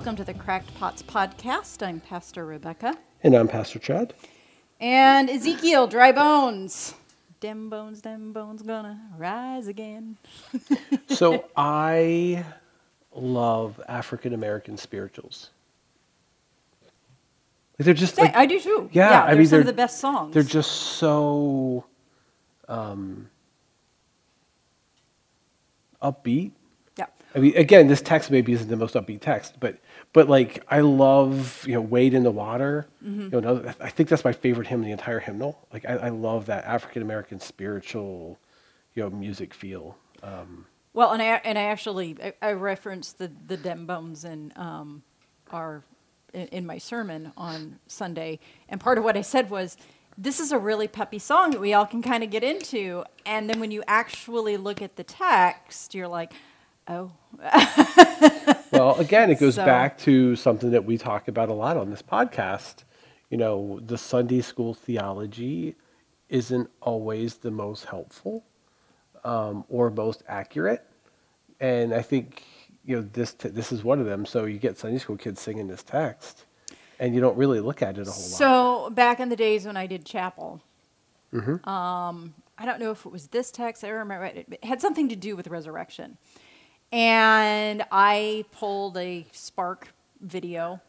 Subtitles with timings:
[0.00, 1.86] Welcome to the Cracked Pots podcast.
[1.86, 2.96] I'm Pastor Rebecca.
[3.22, 4.14] And I'm Pastor Chad.
[4.80, 6.94] And Ezekiel, dry bones.
[7.40, 10.16] Dem bones, dem bones gonna rise again.
[11.08, 12.46] so I
[13.12, 15.50] love African American spirituals.
[17.76, 18.88] They're just like, I do too.
[18.92, 20.32] Yeah, yeah I mean, some they're of the best songs.
[20.32, 21.84] They're just so
[22.68, 23.28] um,
[26.02, 26.52] upbeat.
[26.96, 27.04] Yeah.
[27.34, 29.76] I mean, again, this text maybe isn't the most upbeat text, but
[30.12, 32.86] but like I love you know wade in the water.
[33.04, 33.22] Mm-hmm.
[33.22, 35.66] You know, another, I think that's my favorite hymn in the entire hymnal.
[35.72, 38.38] Like I, I love that African American spiritual,
[38.94, 39.96] you know, music feel.
[40.22, 44.52] Um, well, and I and I actually I, I referenced the the dem bones in
[44.56, 45.02] um,
[45.50, 45.84] our
[46.34, 49.76] in, in my sermon on Sunday, and part of what I said was
[50.18, 53.04] this is a really peppy song that we all can kind of get into.
[53.24, 56.34] And then when you actually look at the text, you're like,
[56.90, 57.12] oh.
[58.72, 61.90] well, again, it goes So- back to something that we talk about a lot on
[61.90, 62.84] this podcast.
[63.30, 65.76] You know, the Sunday school theology
[66.28, 68.44] isn't always the most helpful
[69.24, 70.84] um, or most accurate.
[71.60, 72.42] And I think,
[72.84, 74.26] you know, this, t- this is one of them.
[74.26, 76.44] So you get Sunday school kids singing this text,
[76.98, 78.30] and you don't really look at it a whole lot.
[78.30, 80.60] So back in the days when I did chapel,
[81.32, 81.68] Mm-hmm.
[81.68, 83.84] um, I don't know if it was this text.
[83.84, 84.24] I remember.
[84.24, 86.18] It it had something to do with resurrection,
[86.92, 89.88] and I pulled a Spark
[90.20, 90.80] video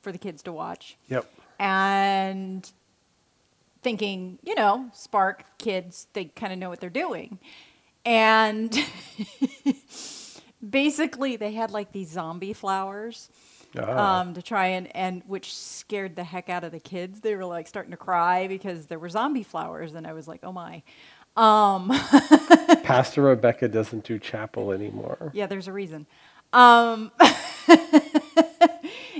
[0.00, 1.26] for the kids to watch, Yep.
[1.58, 2.70] and
[3.82, 7.38] thinking, you know, Spark kids, they kind of know what they're doing,
[8.04, 8.76] and
[10.68, 13.28] basically they had like these zombie flowers
[13.78, 14.20] Ah.
[14.20, 17.20] um, to try and, and which scared the heck out of the kids.
[17.20, 20.40] They were like starting to cry because there were zombie flowers, and I was like,
[20.44, 20.82] oh my.
[21.36, 21.88] Um,
[22.82, 25.30] Pastor Rebecca doesn't do chapel anymore.
[25.34, 26.06] yeah, there's a reason.
[26.52, 27.10] Um,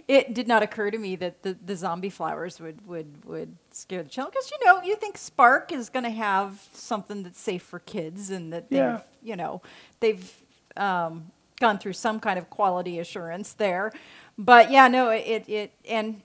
[0.08, 4.02] it did not occur to me that the, the zombie flowers would, would, would scare
[4.02, 7.62] the children because you know you think Spark is going to have something that's safe
[7.62, 9.00] for kids and that they've Yeah.
[9.22, 9.60] you know
[10.00, 10.32] they've
[10.76, 13.92] um, gone through some kind of quality assurance there,
[14.38, 16.22] but yeah, no, it it and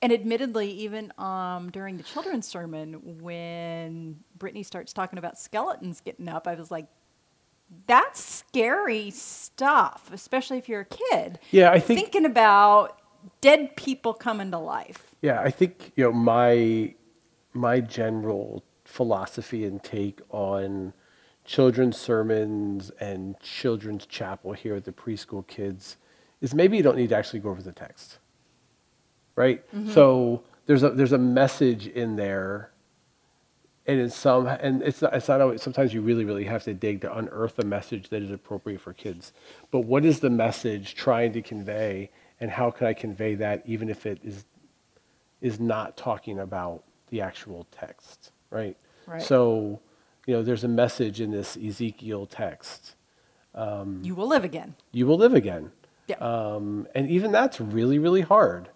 [0.00, 6.28] and admittedly, even um, during the children's sermon, when Brittany starts talking about skeletons getting
[6.28, 6.86] up, I was like,
[7.86, 11.38] that's scary stuff, especially if you're a kid.
[11.50, 13.00] Yeah, I think Thinking about
[13.40, 15.14] dead people coming to life.
[15.20, 16.94] Yeah, I think you know my
[17.52, 20.94] my general philosophy and take on
[21.44, 25.96] children's sermons and children's chapel here at the preschool kids
[26.40, 28.18] is maybe you don't need to actually go over the text,
[29.38, 29.64] right?
[29.92, 32.72] So there's a there's a message in there,
[33.86, 36.74] and in some and it's not, it's not always sometimes you really really have to
[36.74, 39.32] dig to unearth a message that is appropriate for kids.
[39.70, 42.10] But what is the message trying to convey,
[42.40, 44.44] and how can I convey that even if it is
[45.40, 48.76] is not talking about the actual text, right?
[49.06, 49.22] Right.
[49.22, 49.80] So,
[50.26, 52.96] you know, there's a message in this Ezekiel text.
[54.02, 54.74] You will live again.
[54.92, 55.70] You will live again.
[56.08, 56.16] Yeah.
[56.16, 58.68] Um, and even that's really, really hard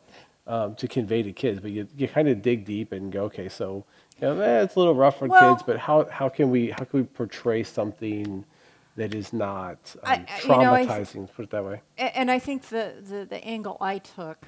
[0.47, 1.61] um, to convey to kids.
[1.61, 3.85] But you, you kind of dig deep and go, okay, so
[4.21, 6.71] you know, eh, it's a little rough for Well- kids, but how, how can we
[6.71, 8.45] how can we portray something
[8.97, 11.33] that is not I- um, I- you know, th- traumatizing?
[11.35, 11.81] put it that way.
[11.99, 14.47] And I think the, the, the angle I took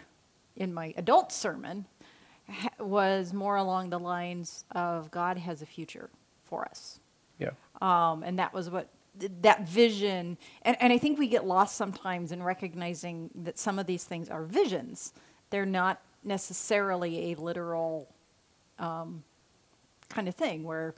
[0.57, 1.87] in my adult sermon
[2.79, 6.11] was more along the lines of God has a future
[6.45, 7.01] for us.
[7.39, 7.51] Yeah.
[7.81, 8.89] um, and that was what
[9.19, 13.81] th- that vision and, and i think we get lost sometimes in recognizing that some
[13.81, 15.13] of these things are visions
[15.55, 18.09] they're not necessarily a literal
[18.81, 19.23] um,
[20.09, 20.95] kind of thing where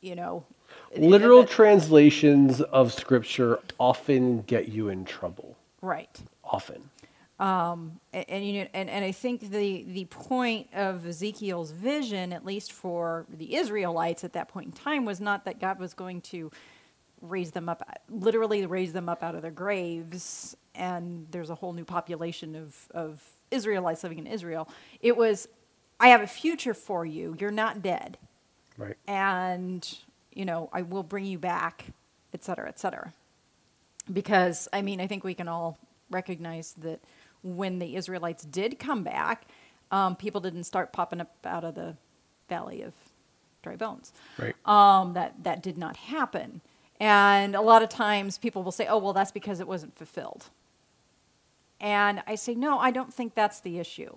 [0.00, 0.42] you know
[0.96, 5.56] Literal uh, translations of scripture often get you in trouble.
[5.82, 6.88] right Often.
[8.12, 12.44] and, and you know, and, and I think the the point of Ezekiel's vision, at
[12.46, 16.22] least for the Israelites at that point in time, was not that God was going
[16.22, 16.50] to
[17.20, 21.74] raise them up, literally raise them up out of their graves, and there's a whole
[21.74, 24.68] new population of of Israelites living in Israel.
[25.00, 25.48] It was,
[25.98, 27.36] I have a future for you.
[27.38, 28.18] You're not dead,
[28.78, 28.96] Right.
[29.06, 29.86] and
[30.32, 31.86] you know I will bring you back,
[32.32, 33.12] et cetera, et cetera.
[34.12, 35.78] Because I mean, I think we can all
[36.10, 37.00] recognize that
[37.42, 39.46] when the Israelites did come back,
[39.90, 41.96] um, people didn't start popping up out of the
[42.48, 42.92] valley of
[43.62, 44.12] dry bones.
[44.38, 44.54] Right.
[44.66, 46.60] Um, that that did not happen,
[46.98, 50.46] and a lot of times people will say, "Oh, well, that's because it wasn't fulfilled."
[51.80, 54.16] And I say, no, I don't think that's the issue.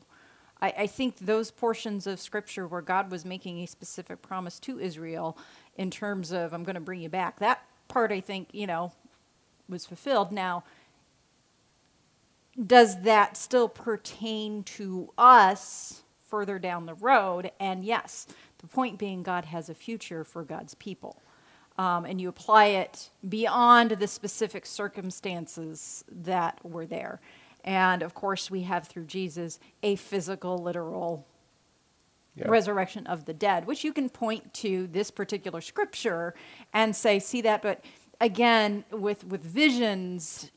[0.61, 4.79] I, I think those portions of scripture where God was making a specific promise to
[4.79, 5.37] Israel
[5.77, 8.91] in terms of, I'm going to bring you back, that part I think, you know,
[9.69, 10.31] was fulfilled.
[10.31, 10.63] Now,
[12.67, 17.51] does that still pertain to us further down the road?
[17.59, 18.27] And yes,
[18.59, 21.21] the point being, God has a future for God's people.
[21.77, 27.19] Um, and you apply it beyond the specific circumstances that were there.
[27.63, 31.25] And of course, we have through Jesus a physical, literal
[32.35, 32.47] Yeah.
[32.47, 36.33] resurrection of the dead, which you can point to this particular scripture
[36.73, 37.61] and say, see that.
[37.61, 37.83] But
[38.19, 40.51] again, with, with visions,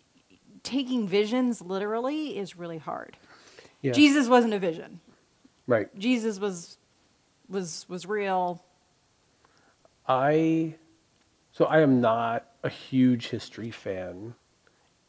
[0.62, 3.16] taking visions literally is really hard.
[3.82, 3.92] Yeah.
[3.92, 5.00] Jesus wasn't a vision.
[5.66, 5.88] Right.
[5.98, 6.78] Jesus was
[7.48, 8.64] was was real.
[10.08, 10.74] I
[11.52, 14.34] so I am not a huge history fan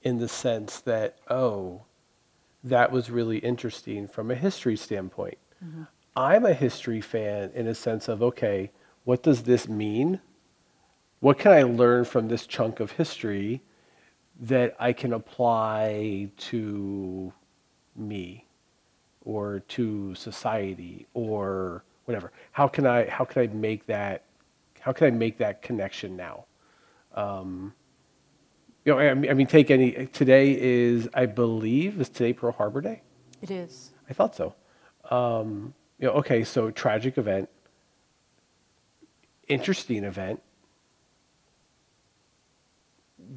[0.03, 1.81] in the sense that oh
[2.69, 5.37] that was really interesting from a history standpoint.
[6.15, 8.71] I'm a history fan in a sense of okay,
[9.03, 10.19] what does this mean?
[11.19, 13.61] What can I learn from this chunk of history
[14.41, 17.33] that I can apply to
[17.95, 18.45] me
[19.25, 22.31] or to society or whatever?
[22.51, 24.23] How can I how can I make that
[24.79, 26.45] how can I make that connection now?
[27.13, 27.73] Um,
[28.87, 30.07] you know, I mean, take any.
[30.13, 33.01] Today is, I believe, is today Pearl Harbor Day.
[33.41, 33.91] It is.
[34.09, 34.55] I thought so.
[35.11, 37.49] Um, you know, okay, so tragic event,
[39.49, 40.41] interesting event.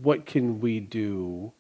[0.03, 1.53] What can we do?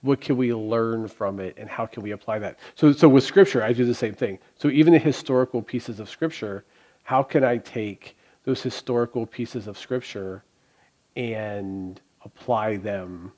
[0.00, 2.58] What can we learn from it, and how can we apply that?
[2.74, 4.40] So, so with Scripture, I do the same thing.
[4.56, 6.64] So even the historical pieces of Scripture,
[7.04, 10.42] how can I take those historical pieces of Scripture
[11.16, 13.32] and apply them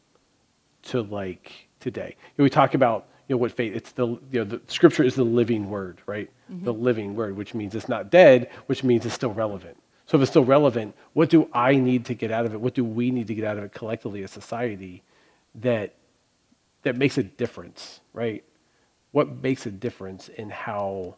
[0.83, 2.17] to like today.
[2.19, 3.75] You know, we talk about you know what faith.
[3.75, 6.31] It's the you know the scripture is the living word, right?
[6.49, 6.83] The mm-hmm.
[6.83, 9.77] living word, which means it's not dead, which means it's still relevant.
[10.07, 12.61] So if it's still relevant, what do I need to get out of it?
[12.61, 15.03] What do we need to get out of it collectively as society
[15.57, 15.95] that
[16.83, 18.45] that makes a difference, right?
[19.13, 21.17] What makes a difference in how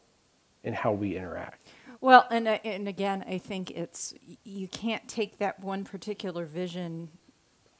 [0.63, 1.64] in how we interact?
[2.05, 4.13] Well, and uh, and again, I think it's
[4.45, 7.09] you can't take that one particular vision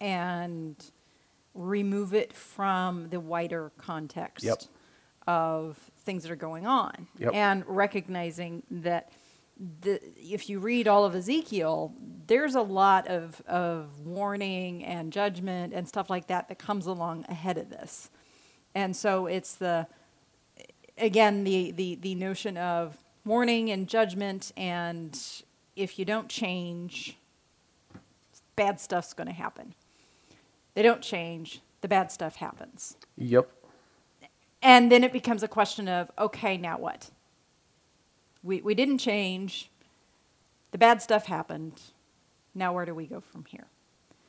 [0.01, 0.77] and
[1.53, 4.63] remove it from the wider context Yep.
[5.27, 7.35] of things that are going on, Yep.
[7.35, 9.13] and recognizing that
[9.83, 11.93] the, if you read all of Ezekiel,
[12.27, 17.27] there's a lot of, of warning and judgment and stuff like that that comes along
[17.29, 18.09] ahead of this,
[18.75, 19.87] and so it's the
[20.97, 25.19] again the, the, the notion of warning and judgment and
[25.77, 27.17] if you don't change
[28.57, 29.75] bad stuff's going to happen.
[30.75, 32.97] They don't change the bad stuff happens.
[33.17, 33.49] Yep.
[34.63, 37.11] and then it becomes a question of okay now what?
[38.43, 39.71] We, we didn't change
[40.73, 41.81] the bad stuff happened
[42.55, 43.67] now where do we go from here?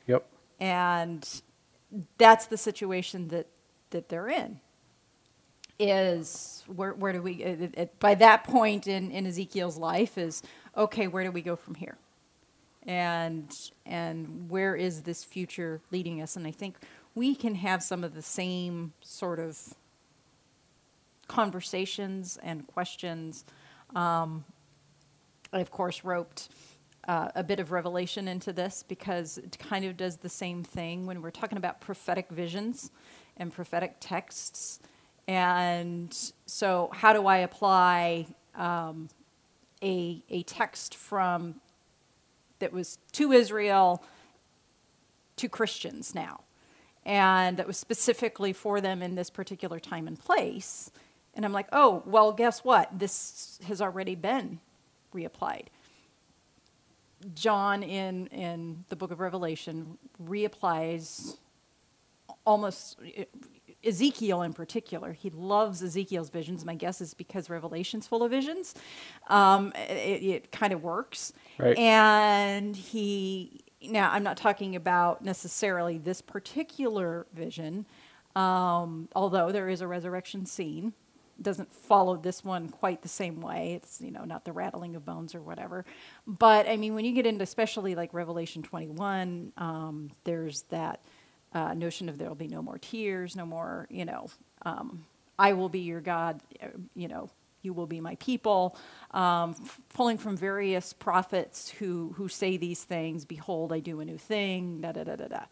[0.06, 0.26] Yep.
[0.60, 1.42] and
[2.18, 3.46] that's the situation that
[3.90, 4.60] that they're in
[5.78, 10.42] is where, where do we it, it, by that point in, in ezekiel's life is
[10.76, 11.96] okay where do we go from here
[12.86, 13.50] and
[13.84, 16.76] and where is this future leading us and i think
[17.14, 19.58] we can have some of the same sort of
[21.28, 23.44] conversations and questions
[23.94, 24.44] um,
[25.52, 26.50] I, of course, roped
[27.06, 31.06] uh, a bit of revelation into this because it kind of does the same thing
[31.06, 32.90] when we're talking about prophetic visions
[33.36, 34.80] and prophetic texts.
[35.28, 36.16] And
[36.46, 39.08] so, how do I apply um,
[39.82, 41.56] a, a text from
[42.58, 44.02] that was to Israel
[45.36, 46.40] to Christians now?
[47.06, 50.90] and that was specifically for them in this particular time and place.
[51.34, 52.98] And I'm like, oh, well, guess what?
[52.98, 54.58] This has already been
[55.14, 55.66] reapplied.
[57.34, 61.36] John in, in the book of Revelation reapplies
[62.44, 62.98] almost
[63.84, 65.12] Ezekiel in particular.
[65.12, 66.64] He loves Ezekiel's visions.
[66.64, 68.74] My guess is because Revelation's full of visions.
[69.28, 71.32] Um, it, it kind of works.
[71.58, 71.76] Right.
[71.78, 77.86] And he, now I'm not talking about necessarily this particular vision,
[78.34, 80.92] um, although there is a resurrection scene.
[81.40, 83.74] Doesn't follow this one quite the same way.
[83.74, 85.84] It's you know not the rattling of bones or whatever,
[86.26, 91.04] but I mean when you get into especially like Revelation 21, um, there's that
[91.56, 94.28] uh, notion of there will be no more tears, no more you know
[94.64, 95.04] um,
[95.38, 97.30] I will be your God, uh, you know
[97.62, 98.76] you will be my people.
[99.10, 99.56] Um,
[99.94, 103.24] pulling from various prophets who who say these things.
[103.24, 104.80] Behold, I do a new thing.
[104.82, 105.44] Da da da da da.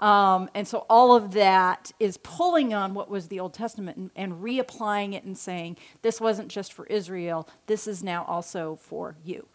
[0.00, 4.10] Um, and so all of that is pulling on what was the Old Testament and,
[4.14, 9.16] and reapplying it and saying, this wasn't just for Israel, this is now also for
[9.24, 9.48] you.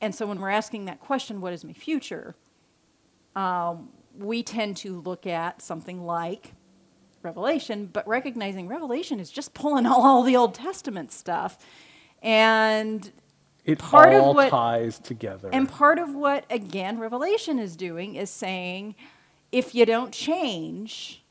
[0.00, 2.34] And so when we're asking that question, what is my future?
[3.34, 6.52] Um, we tend to look at something like
[7.22, 11.58] Revelation, but recognizing Revelation is just pulling all, all the Old Testament stuff.
[12.22, 13.10] And
[13.64, 15.48] It Part of what- ties together.
[15.52, 18.94] and part of what, again, Revelation is doing is saying
[19.52, 21.24] if you don't change,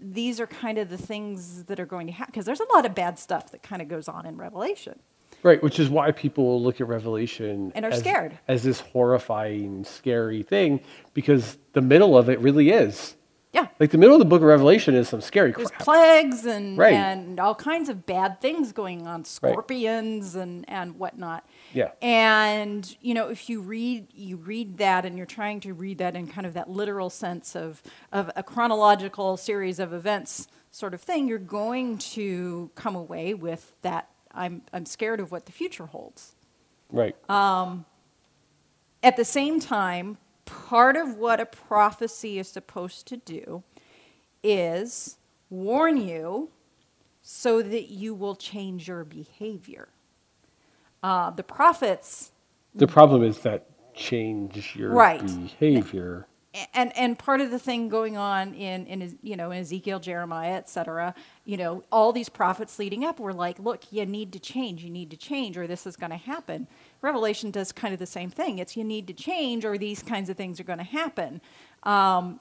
[0.00, 2.30] these are kind of the things that are going to happen.
[2.32, 4.98] Because there's a lot of bad stuff that kind of goes on in Revelation.
[5.42, 8.38] Right, which is why people look at Revelation And are as, scared.
[8.48, 10.80] as this horrifying, scary thing,
[11.14, 13.14] because the middle of it really is.
[13.52, 13.68] Yeah.
[13.80, 15.80] Like the middle of the book of Revelation is some scary There's crap.
[15.80, 16.92] plagues and, Right.
[16.92, 21.48] and all kinds of bad things going on, scorpions and, and whatnot.
[21.72, 21.92] Yeah.
[22.02, 26.14] And you know, if you read you read that and you're trying to read that
[26.14, 31.00] in kind of that literal sense of, of a chronological series of events sort of
[31.00, 35.86] thing, you're going to come away with that I'm I'm scared of what the future
[35.86, 36.34] holds.
[36.92, 37.16] right.
[39.02, 43.64] At the same time, part of what a prophecy is supposed to do
[44.44, 45.18] is
[45.50, 46.50] warn you
[47.22, 49.88] so that you will change your behavior.
[51.02, 52.32] Uh, the prophets,
[52.76, 55.20] the problem is that change your Right.
[55.26, 56.27] behavior.
[56.74, 60.54] And and part of the thing going on in in you know in Ezekiel, Jeremiah,
[60.54, 61.14] etc.
[61.44, 64.90] You know, all these prophets leading up were like, look, you need to change, you
[64.90, 66.66] need to change, or this is going to happen.
[67.02, 68.58] Revelation does kind of the same thing.
[68.58, 71.40] It's you need to change, or these kinds of things are going to happen.
[71.82, 72.40] Um,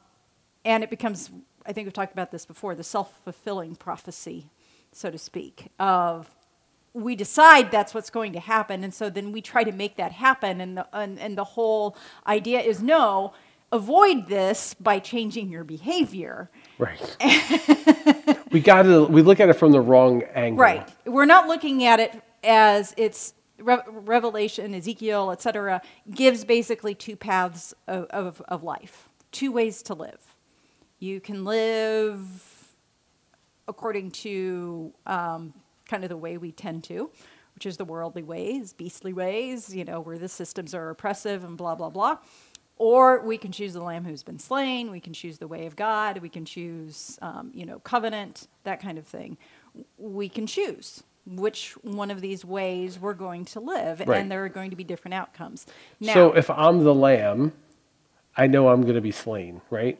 [0.68, 1.32] and it becomes
[1.66, 4.50] i think we've talked about this before the self-fulfilling prophecy
[4.92, 6.30] so to speak of
[6.94, 10.12] we decide that's what's going to happen and so then we try to make that
[10.12, 11.96] happen and the, and, and the whole
[12.28, 13.34] idea is no
[13.72, 17.18] avoid this by changing your behavior Right.
[18.52, 20.60] we got to we look at it from the wrong angle.
[20.62, 25.82] right we're not looking at it as it's Re- revelation ezekiel etc
[26.12, 30.36] gives basically two paths of, of, of life two ways to live
[31.00, 32.70] you can live
[33.68, 35.54] according to um,
[35.90, 37.10] kind of the way we tend to
[37.56, 41.58] which is the worldly ways beastly ways you know where the systems are oppressive and
[41.58, 42.18] blah blah blah
[42.80, 45.76] or we can choose the lamb who's been slain we can choose the way of
[45.76, 49.38] god we can choose um, you know covenant that kind of thing
[49.98, 54.22] we can choose which one of these ways we're going to live Right.
[54.22, 55.66] and there are going to be different outcomes
[56.00, 57.52] now so if I'm the lamb,
[58.36, 60.00] I know I'm going to be slain, right?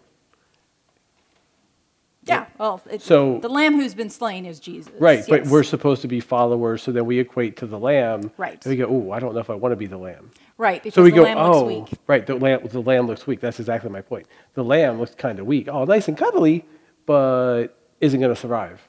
[2.28, 5.50] Yeah well it, So- the lamb who's been slain is jesus Right, but yes.
[5.52, 8.32] we're supposed to be followers, so then we equate to the lamb.
[8.38, 8.64] Right.
[8.66, 10.32] And we go, oh, I don't know if I want to be the lamb.
[10.58, 13.08] right because So we the go, lamb oh, looks weak right, the lamb, the lamb
[13.08, 13.40] looks weak.
[13.40, 14.26] That's exactly my point.
[14.56, 15.68] The lamb looks kind of weak.
[15.68, 16.66] Oh, nice and cuddly,
[17.06, 17.68] but
[18.02, 18.82] isn't going to survive.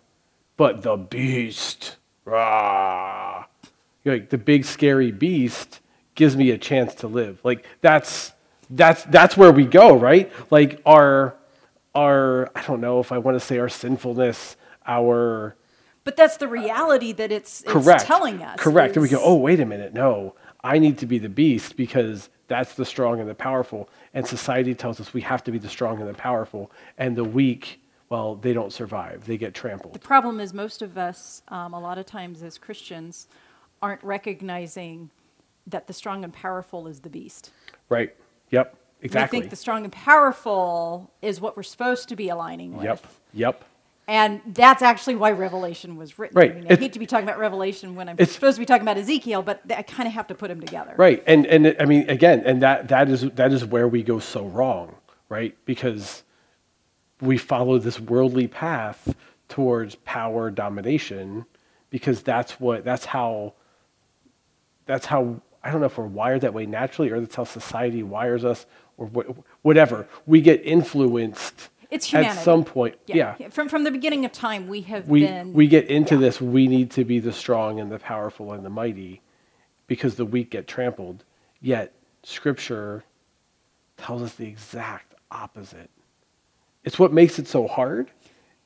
[0.57, 3.45] But the beast, rah,
[4.05, 5.81] You're like the big scary beast
[6.15, 7.41] gives me a chance to live.
[7.45, 8.33] Like that's
[8.71, 10.33] that's that's where we go, right?
[10.51, 11.35] Like our
[11.99, 15.57] our I don't know if I want to say our sinfulness, our
[16.05, 18.05] But that's the reality that it's, it's correct.
[18.05, 18.59] telling us.
[18.59, 18.97] correct.
[18.97, 19.93] And we go oh wait a minute.
[19.95, 20.35] No.
[20.65, 23.89] I need to be the beast because that's the strong and the powerful.
[24.15, 26.71] And society tells us we have to be the strong and the powerful.
[26.99, 29.27] And the weak well they don't survive.
[29.27, 29.95] They get trampled.
[29.95, 33.29] The problem is most of us, um, a lot of times as Christians,
[33.83, 35.11] aren't recognizing
[35.67, 37.51] that the strong and powerful is the beast.
[37.89, 38.15] right.
[38.51, 42.77] Yep exactly We think the strong and powerful is what we're supposed to be aligning
[42.77, 42.85] with.
[42.85, 43.65] yep yep
[44.09, 46.37] And that's actually why Revelation was written.
[46.37, 46.51] Right.
[46.51, 48.83] I, mean, I hate to be talking about Revelation when I'm supposed to be talking
[48.83, 50.95] about Ezekiel, but I kind of have to put them together.
[50.97, 54.19] Right, and and I mean again, and that that is that is where we go
[54.19, 54.97] so wrong,
[55.29, 55.57] right?
[55.67, 56.23] Because
[57.21, 59.15] we follow this worldly path
[59.49, 61.45] towards power domination,
[61.91, 63.55] because that's what that's how
[64.87, 68.03] that's how I don't know if we're wired that way naturally or that's how society
[68.03, 68.67] wires us
[68.99, 69.27] or what,
[69.63, 70.07] whatever.
[70.27, 72.97] We get influenced It's at some point.
[73.07, 73.35] Yeah.
[73.49, 75.55] From, from the beginning of time, we have We, been.
[75.55, 76.21] we get into yeah.
[76.21, 79.23] this, we need to be the strong and the powerful and the mighty
[79.87, 81.25] because the weak get trampled.
[81.63, 83.05] Yet, Scripture
[83.97, 85.89] tells us the exact opposite.
[86.85, 88.11] It's what makes it so hard.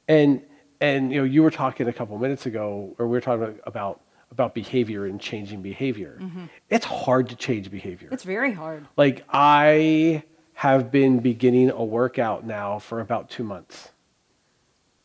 [0.08, 0.42] And,
[0.80, 4.00] and you know, you were talking a couple minutes ago, or we were talking about,
[4.32, 6.18] about behavior and changing behavior.
[6.20, 6.46] Mm-hmm.
[6.70, 8.08] It's hard to change behavior.
[8.10, 8.88] It's very hard.
[8.96, 10.24] Like, I
[10.54, 13.90] have been beginning a workout now for about two months.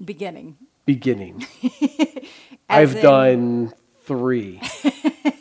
[0.04, 0.58] Beginning.
[0.86, 1.46] Beginning.
[2.70, 4.62] I've in- done three.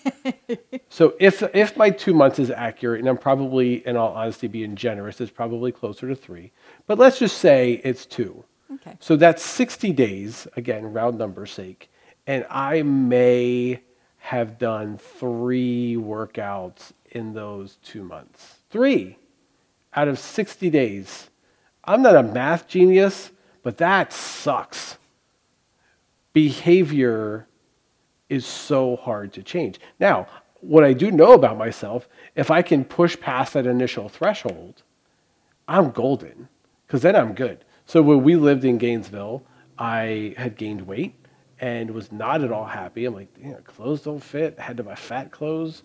[0.88, 4.75] so if if my two months is accurate, and I'm probably, in all honesty, being
[4.75, 6.50] generous, it's probably closer to three.
[6.87, 8.45] But let's just say it's two.
[8.75, 8.97] Okay.
[8.99, 11.88] So that's 60 days, again, round number sake.
[12.26, 13.80] And I may
[14.18, 18.59] have done three workouts in those two months.
[18.71, 19.18] Three
[19.95, 21.30] out of 60 days.
[21.85, 23.30] I'm not a math genius,
[23.62, 24.99] but that sucks.
[26.33, 27.47] Behavior
[28.28, 29.80] is so hard to change.
[30.00, 30.26] Now,
[30.61, 34.83] what I do know about myself, if I can push past that initial threshold,
[35.68, 36.49] I'm golden
[36.87, 37.64] because then I'm good.
[37.87, 39.45] So when we lived in Gainesville,
[39.78, 41.14] I had gained weight
[41.60, 43.04] and was not at all happy.
[43.06, 44.56] I'm like, know, clothes don't fit.
[44.58, 45.82] I had to buy fat clothes,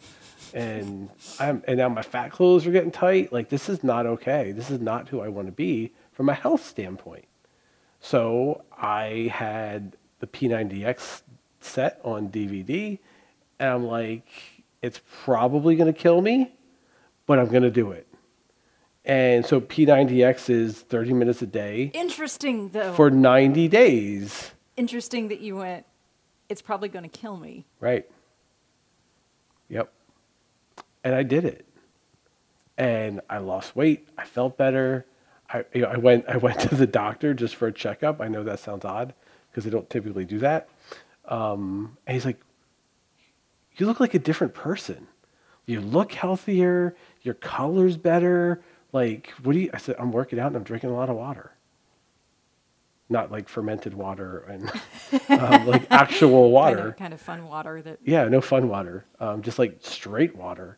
[0.54, 1.10] and
[1.40, 3.32] I'm and now my fat clothes are getting tight.
[3.32, 4.52] Like this is not okay.
[4.52, 7.26] This is not who I want to be from a health standpoint.
[8.00, 11.22] So I had the P90X
[11.60, 12.98] set on DVD,
[13.60, 14.28] and I'm like,
[14.82, 16.52] it's probably going to kill me,
[17.28, 18.08] but I'm going to do it.
[19.06, 22.94] And so P90X is 30 minutes a day Interesting, though.
[22.94, 24.52] for 90 days.
[24.78, 25.86] Interesting that you went,
[26.50, 27.66] it's probably going to kill me.
[27.80, 28.10] Right.
[29.70, 29.92] Yep.
[31.04, 31.66] And I did it.
[32.78, 34.08] And I lost weight.
[34.18, 35.06] I felt better.
[35.54, 38.22] I, you know, I went I went to the doctor just for a checkup.
[38.22, 39.14] I know that sounds odd
[39.50, 40.70] because they don't typically do that.
[41.26, 42.42] Um, and he's like,
[43.78, 45.08] "You look like a different person.
[45.66, 46.96] You look healthier.
[47.22, 48.64] Your color's better.
[48.92, 51.16] Like, what do you?" I said, "I'm working out and I'm drinking a lot of
[51.16, 51.52] water.
[53.12, 54.72] Not like fermented water and
[55.30, 58.00] um, like actual water." Kind of, kind of fun water that.
[58.04, 60.78] Yeah, no fun water, um, just like straight water.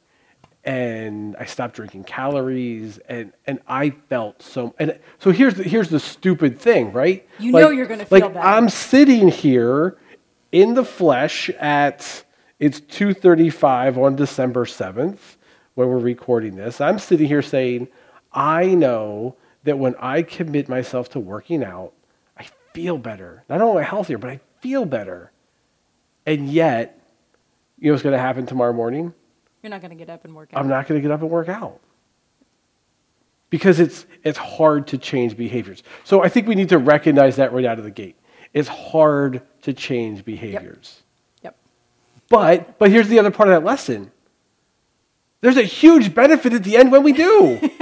[0.66, 4.74] And I stopped drinking calories, and and I felt so.
[4.80, 7.28] And so here's the, here's the stupid thing, right?
[7.40, 8.46] You know you're gonna feel like better.
[8.46, 9.98] I'm sitting here
[10.52, 12.24] in the flesh at
[12.60, 15.36] it's 2:35 on December 7th
[15.74, 16.80] when we're recording this.
[16.80, 17.90] I'm sitting here saying,
[18.32, 21.94] I know that when I commit myself to working out,
[22.74, 23.44] feel better.
[23.50, 25.32] Not only am I healthier, but I feel better.
[26.26, 27.00] And yet,
[27.80, 29.14] you know what's going to happen tomorrow morning?
[29.62, 30.60] You're not going to get up and work out.
[30.60, 31.80] I'm not going to get up and work out.
[33.50, 35.84] Because it's, it's hard to change behaviors.
[36.04, 38.16] So I think we need to recognize that right out of the gate.
[38.52, 41.02] It's hard to change behaviors.
[41.44, 41.56] Yep.
[42.30, 44.12] But, but here's the other part of that lesson.
[45.42, 47.70] There's a huge benefit at the end when we do.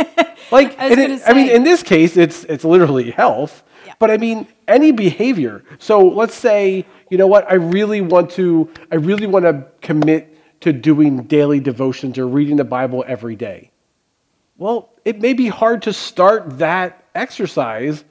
[0.51, 3.63] Like, I was and gonna it- I mean, in this case, it's it's literally health.
[4.01, 5.63] But I mean, any behavior.
[5.77, 7.47] So let's say, you know what?
[7.47, 8.67] I really want to.
[8.91, 13.69] I really want to commit to doing daily devotions or reading the Bible every day.
[14.57, 18.03] Well, it may be hard to start that exercise,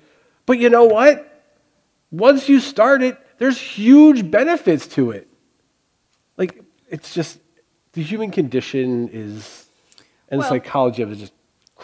[0.47, 1.43] but you know what?
[2.13, 5.27] Once you start it, there's huge benefits to it.
[6.37, 7.41] Like it's just
[7.95, 9.67] the human condition is,
[10.29, 11.33] and the psychology of it is just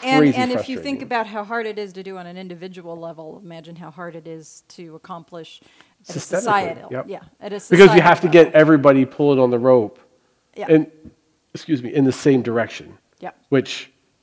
[0.02, 2.96] And, and if you think about how hard it is to do on an individual
[2.96, 5.60] level, imagine how hard it is to accomplish
[6.08, 6.88] at a societal.
[6.90, 7.06] yep.
[7.08, 9.98] Yeah, at a because you have to get everybody pulling on the rope,
[10.56, 10.66] Yeah.
[10.68, 10.90] and
[11.54, 12.96] excuse me, in the same direction.
[13.20, 13.30] Yeah.
[13.48, 13.90] Which,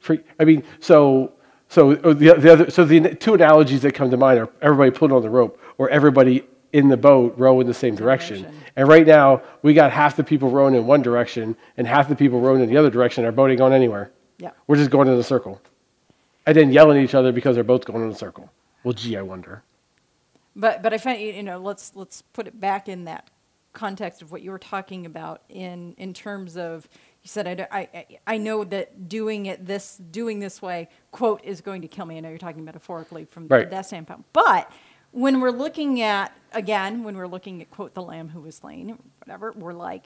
[0.00, 1.32] for, I mean, so
[1.68, 4.90] so uh, the, the other so the two analogies that come to mind are everybody
[4.90, 8.42] pulling on the rope or everybody in the boat row in the same direction.
[8.42, 8.62] direction.
[8.76, 12.16] And right now we got half the people rowing in one direction and half the
[12.16, 13.24] people rowing in the other direction.
[13.24, 14.10] Our boat ain't going anywhere.
[14.42, 14.50] Yeah.
[14.66, 15.60] We're just going in a circle,
[16.46, 18.50] and then yelling at each other because they're both going in a circle.
[18.82, 19.62] Well, gee, I wonder.
[20.56, 23.30] But but I find you know let's let's put it back in that
[23.72, 26.88] context of what you were talking about in in terms of
[27.22, 31.60] you said I, I, I- know that doing it this doing this way quote is
[31.62, 32.16] going to kill me.
[32.18, 33.70] I know you're talking metaphorically from Right.
[33.70, 34.70] that standpoint, but
[35.12, 38.98] when we're looking at again when we're looking at quote the lamb who was slain
[39.24, 40.04] whatever we're like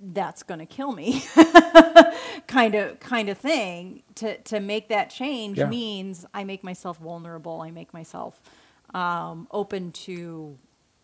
[0.00, 1.24] that's going to kill me
[2.46, 5.68] kind of kind of thing to to make that change Yeah.
[5.68, 8.40] means i make myself vulnerable i make myself
[8.94, 10.56] um, open to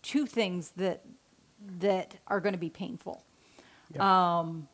[0.02, 1.02] two things that
[1.80, 3.22] that are going to be painful
[3.98, 4.68] um,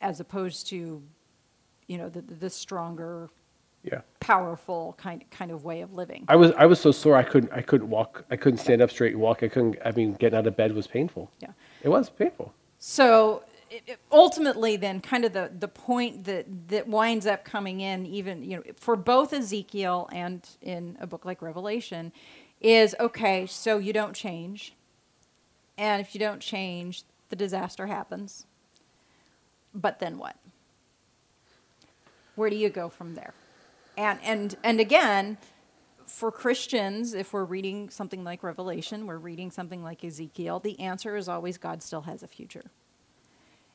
[0.00, 1.02] as opposed to
[1.88, 3.28] you know the, the, the stronger
[3.82, 4.00] Yeah.
[4.20, 7.52] powerful kind kind of way of living I was I was so sore I couldn't
[7.52, 10.38] I couldn't walk I couldn't stand up straight and walk I couldn't I mean getting
[10.38, 11.30] out of bed was painful.
[11.40, 11.50] Yeah.
[11.82, 12.52] It was painful.
[12.86, 13.42] So
[14.12, 18.58] ultimately, then, kind of the, the point that, that winds up coming in, even you
[18.58, 22.12] know, for both Ezekiel and in a book like Revelation,
[22.60, 23.46] is okay.
[23.46, 24.74] So you don't change,
[25.78, 28.44] and if you don't change, the disaster happens.
[29.74, 30.36] But then what?
[32.34, 33.32] Where do you go from there?
[33.96, 35.38] And and and again,
[36.06, 41.16] for Christians, if we're reading something like Revelation, we're reading something like Ezekiel, the answer
[41.16, 42.64] is always God still has a future.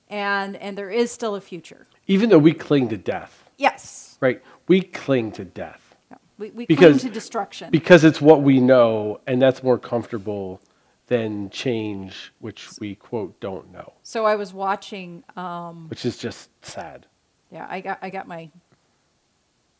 [0.09, 1.85] And and there is still a future.
[2.07, 4.17] Even though we cling to death, Yes.
[4.21, 4.41] right?
[4.67, 6.17] We cling to death Yeah.
[6.37, 7.69] We, we Because- cling to destruction.
[7.71, 10.61] because it's what we know and that's more comfortable
[11.07, 16.49] than change which we quote don't know, so I was watching um, which is just
[16.63, 17.05] sad.
[17.51, 18.49] Yeah, I got I got my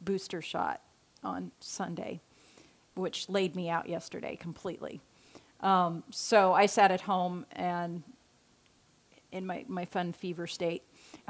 [0.01, 0.81] booster shot
[1.23, 2.21] on Sunday,
[2.99, 5.01] which laid me out yesterday completely.
[5.61, 8.03] Um, so I sat at home and
[9.31, 10.83] in my, my fun fever state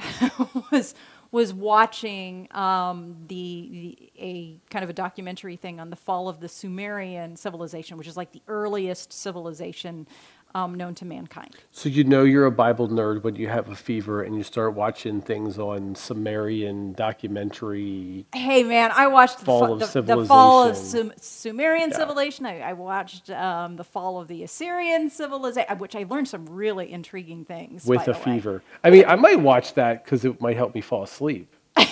[0.72, 0.96] was
[1.32, 6.40] was watching um, the, the a kind of a documentary thing on the fall of
[6.40, 10.08] the Sumerian civilization, which is like the earliest civilization
[10.56, 11.56] um, known to mankind.
[11.72, 14.74] So you know you're a Bible nerd when you have a fever and you start
[14.74, 18.26] watching things on Sumerian documentary.
[18.34, 20.76] Hey man, I watched Fall the, of the, the fall of.
[20.78, 21.98] Sum- Sumerian Yeah.
[21.98, 22.46] civilization.
[22.46, 26.92] I, I watched um, the fall of the Assyrian civilization, which I learned some really
[26.92, 28.24] intriguing things with by a the way.
[28.26, 28.64] fever.
[28.84, 31.54] I mean, I might watch that because it might help me fall asleep.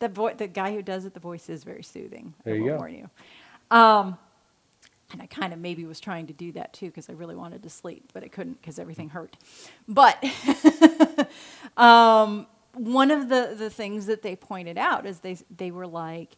[0.00, 2.34] The vo- the guy who does it, the voice is very soothing.
[2.44, 2.76] There I you go.
[2.76, 3.10] warn you.
[3.76, 4.18] Um,
[5.10, 7.62] and I kind of maybe was trying to do that too because I really wanted
[7.62, 9.36] to sleep, but I couldn't because everything hurt.
[9.86, 10.22] But
[11.76, 16.36] um, one of the, the things that they pointed out is they they were like,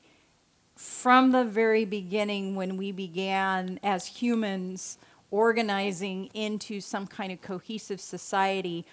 [0.77, 4.99] from the very beginning when we began as humans
[5.31, 8.87] organizing into some kind of cohesive society,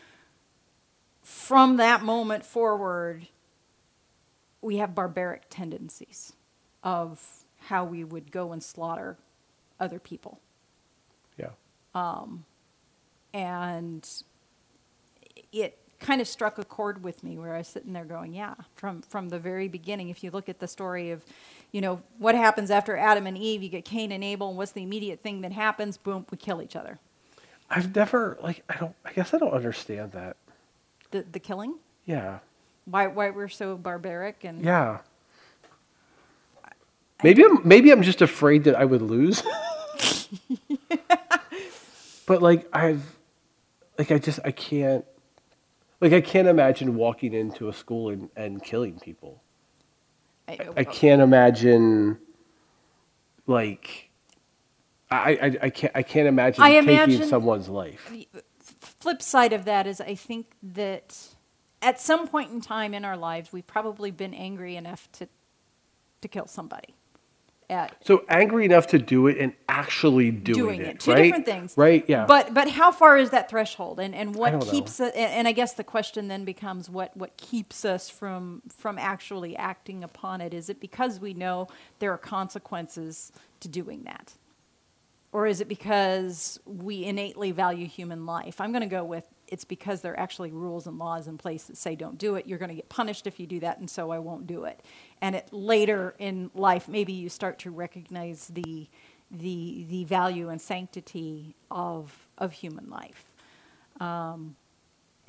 [1.21, 3.27] from that moment forward,
[4.61, 6.33] we have barbaric tendencies
[6.83, 9.17] of how we would go and slaughter
[9.79, 10.39] other people.
[11.37, 11.49] Yeah.
[11.95, 12.45] Um,
[13.33, 14.07] And
[15.51, 18.53] it kind of struck a chord with me where I was sitting there going, yeah,
[18.75, 21.23] from, from the very beginning, if you look at the story of,
[21.71, 24.71] you know, what happens after Adam and Eve, you get Cain and Abel, and what's
[24.73, 25.97] the immediate thing that happens?
[25.97, 26.99] Boom, we kill each other.
[27.69, 28.95] I've never like I don't.
[29.03, 30.37] I guess I don't understand that.
[31.11, 31.75] The, the killing?
[32.05, 32.39] Yeah.
[32.85, 34.99] Why, why we're so barbaric and Yeah.
[37.23, 39.43] Maybe I'm maybe I'm just afraid that I would lose.
[42.25, 43.17] but like I've
[43.97, 45.05] like I just I can't
[46.01, 49.41] like I can't imagine walking into a school and, and killing people.
[50.47, 52.19] I, I can't imagine
[53.47, 54.09] like
[55.09, 58.09] I, I, I can't I can't imagine I taking imagine- someone's life.
[58.11, 58.27] The
[58.79, 61.15] flip side of that is I think that
[61.81, 65.27] at some point in time in our lives, we've probably been angry enough to,
[66.21, 66.95] to kill somebody.
[68.01, 71.23] So angry enough to do it and actually doing, doing it, it, two right?
[71.23, 72.05] different things, right?
[72.07, 72.25] Yeah.
[72.25, 74.59] But but how far is that threshold, and and what know.
[74.59, 75.13] keeps it?
[75.15, 79.55] And, and I guess the question then becomes what what keeps us from from actually
[79.57, 80.53] acting upon it?
[80.53, 81.67] Is it because we know
[81.99, 84.33] there are consequences to doing that?
[85.33, 88.61] Or is it because we innately value human life?
[88.61, 91.63] I'm going to go with it's because there are actually rules and laws in place
[91.65, 92.47] that say don't do it.
[92.47, 94.81] You're going to get punished if you do that, and so I won't do it.
[95.21, 98.87] And it, later in life, maybe you start to recognize the,
[99.31, 103.25] the, the value and sanctity of, of human life.
[103.99, 104.55] Um,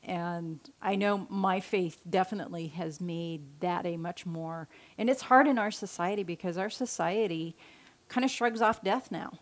[0.04, 5.46] and I know my faith definitely has made that a much more, and it's hard
[5.46, 7.56] in our society because our society
[8.08, 9.38] kind of shrugs off death now.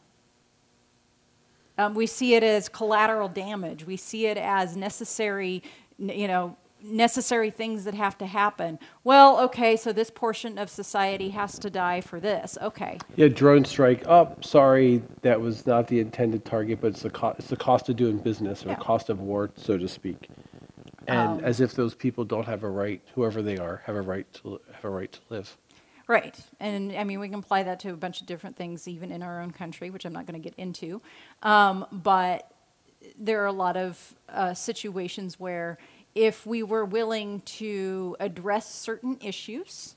[1.78, 3.84] Um, we see it as collateral damage.
[3.84, 5.62] We see it as necessary,
[5.98, 8.78] you know, necessary things that have to happen.
[9.02, 12.56] Well, okay, so this portion of society has to die for this.
[12.62, 12.98] Okay.
[13.16, 14.06] yeah, drone strike.
[14.06, 17.88] Oh, sorry, that was not the intended target, but it's the co- it's the cost
[17.88, 18.76] of doing business or Yeah.
[18.76, 20.28] cost of war, so to speak.
[21.08, 24.02] And Um, as if those people don't have a right, whoever they are, have a
[24.02, 25.56] right to have a right to live.
[26.08, 26.38] Right.
[26.60, 29.22] And I mean, we can apply that to a bunch of different things, even in
[29.22, 31.02] our own country, which I'm not going to get into.
[31.42, 32.52] Um, but
[33.18, 35.78] there are a lot of uh, situations where
[36.14, 39.96] if we were willing to address certain issues,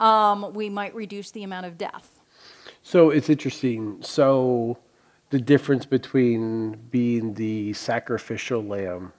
[0.00, 2.20] um, we might reduce the amount of death.
[2.82, 3.98] So it's interesting.
[4.02, 4.78] So
[5.30, 9.12] the difference between being the sacrificial lamb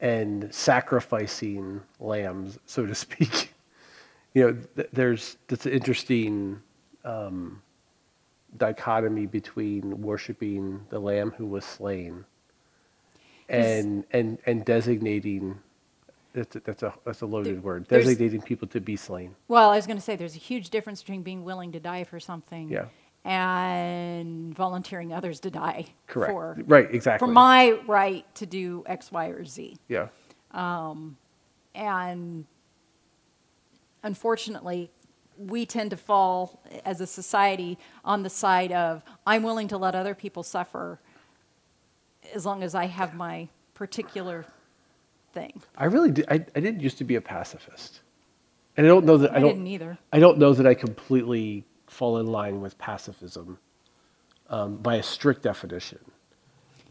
[0.00, 3.54] and sacrificing lambs, so to speak.
[4.34, 6.60] You know, th- there's this interesting
[7.04, 7.60] um,
[8.56, 12.24] dichotomy between worshiping the lamb who was slain
[13.48, 15.58] and and and designating
[16.32, 19.34] that's a, that's a that's a loaded There- word designating people to be slain.
[19.48, 22.04] Well, I was going to say there's a huge difference between being willing to die
[22.04, 22.84] for something Yeah.
[23.24, 26.30] and volunteering others to die Correct.
[26.32, 26.88] for right.
[26.94, 27.26] Exactly.
[27.26, 29.76] for my right to do X, Y, or Z.
[29.88, 30.06] yeah.
[31.74, 32.44] And
[34.02, 34.90] unfortunately,
[35.36, 39.94] we tend to fall as a society on the side of I'm willing to let
[39.94, 41.00] other people suffer
[42.34, 44.44] as long as I have my particular
[45.32, 45.62] thing.
[45.76, 46.26] I really did.
[46.28, 48.00] I, I didn't used to be a pacifist,
[48.76, 49.50] and I don't know that I, I, don't.
[49.54, 49.98] didn't either.
[50.12, 53.58] I don't know that I completely fall in line with pacifism
[54.50, 55.98] um, by a strict definition.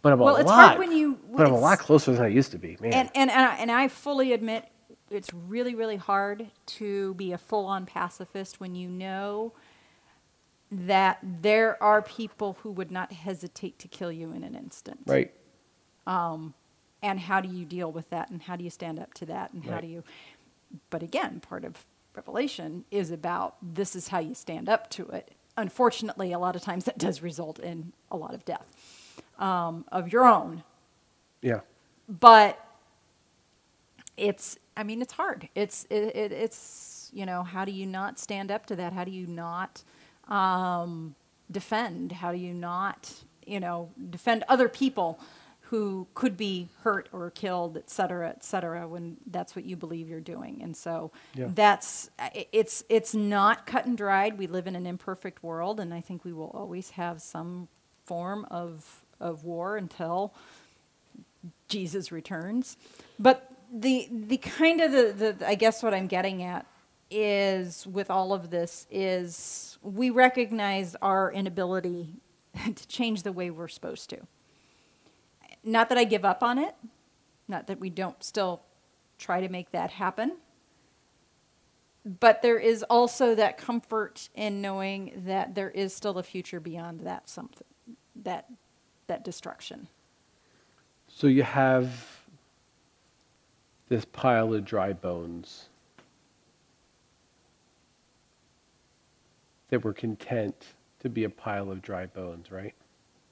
[0.01, 0.67] But I'm Well, a it's lot.
[0.77, 2.93] hard when you- But I'm a lot closer than I used to be, man.
[2.93, 4.65] And, and, and, I, and I fully admit
[5.11, 9.53] it's really, really hard to be a full on pacifist when you know
[10.71, 15.01] that there are people who would not hesitate to kill you in an instant.
[15.07, 15.33] Right.
[17.01, 18.29] And how do you deal with that?
[18.29, 19.53] And how do you stand up to that?
[19.53, 20.03] And how do you.
[20.89, 25.31] But again, part of Revelation is about this is how you stand up to it.
[25.57, 28.67] Unfortunately, a lot of times that does result in a lot of death
[29.39, 30.63] um, of your own.
[31.41, 31.61] Yeah.
[32.07, 32.63] But
[34.17, 35.49] it's, I mean, it's hard.
[35.55, 38.93] It's, it, it, it's, you know, how do you not stand up to that?
[38.93, 39.83] How do you not
[40.29, 41.15] um,
[41.51, 42.13] defend?
[42.13, 43.13] How do you not,
[43.45, 45.19] you know, defend other people
[45.63, 50.07] who could be hurt or killed, et cetera, et cetera, when that's what you believe
[50.07, 50.61] you're doing?
[50.63, 51.49] And so Yeah.
[51.53, 52.09] that's,
[52.53, 54.37] it's, it's not cut and dried.
[54.37, 57.67] We live in an imperfect world, and I think we will always have some
[58.05, 60.33] form of, of war until
[61.67, 62.77] Jesus returns.
[63.19, 66.65] But the the kind of the, the I guess what I'm getting at
[67.11, 72.09] is with all of this is we recognize our inability
[72.75, 74.19] to change the way we're supposed to.
[75.63, 76.75] Not that I give up on it,
[77.47, 78.61] not that we don't still
[79.17, 80.37] try to make that happen.
[82.19, 87.01] But there is also that comfort in knowing that there is still a future beyond
[87.01, 87.67] that something
[88.23, 88.47] that
[89.07, 89.87] that destruction.
[91.07, 92.18] So you have
[93.89, 95.65] this pile of dry bones
[99.69, 100.55] that were content
[100.99, 102.73] to be a pile of dry bones, right?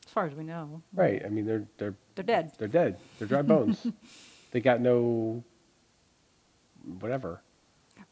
[0.06, 1.24] As far as we know, Right.
[1.26, 2.52] I mean, they're they're they're dead.
[2.58, 2.98] they're dead.
[3.20, 3.86] They're dry bones.
[4.52, 5.44] they got no
[7.00, 7.42] whatever.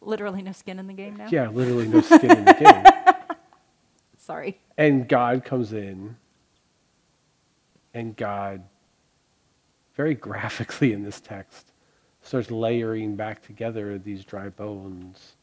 [0.01, 1.27] Literally no skin in the game now.
[1.31, 3.37] Yeah, literally no skin in the game.
[4.17, 4.59] Sorry.
[4.77, 6.17] And God comes in,
[7.93, 8.63] and God,
[9.95, 11.71] very graphically in this text,
[12.25, 15.35] starts layering back together these dry bones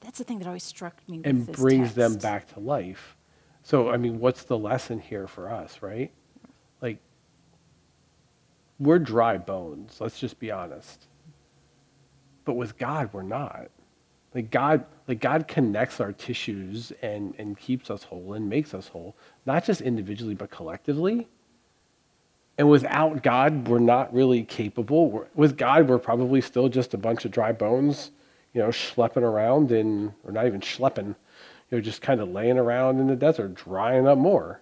[0.00, 1.18] That's the thing that always struck me.
[1.18, 3.16] With and brings them back to life.
[3.62, 6.12] So, I mean, what's the lesson here for us, right?
[6.80, 6.98] Like,
[8.78, 11.06] we're dry bones, let's just be honest.
[12.44, 13.68] But with God, we're not.
[14.34, 18.86] Like God, like God connects our tissues and, and keeps us whole and makes us
[18.86, 21.26] whole, not just individually, but collectively.
[22.58, 25.10] And without God, we're not really capable.
[25.10, 28.12] We're, with God, we're probably still just a bunch of dry bones,
[28.54, 31.14] you know, schlepping around in, or not even schlepping, you
[31.72, 34.60] know, just kind of laying around in the desert, drying up more.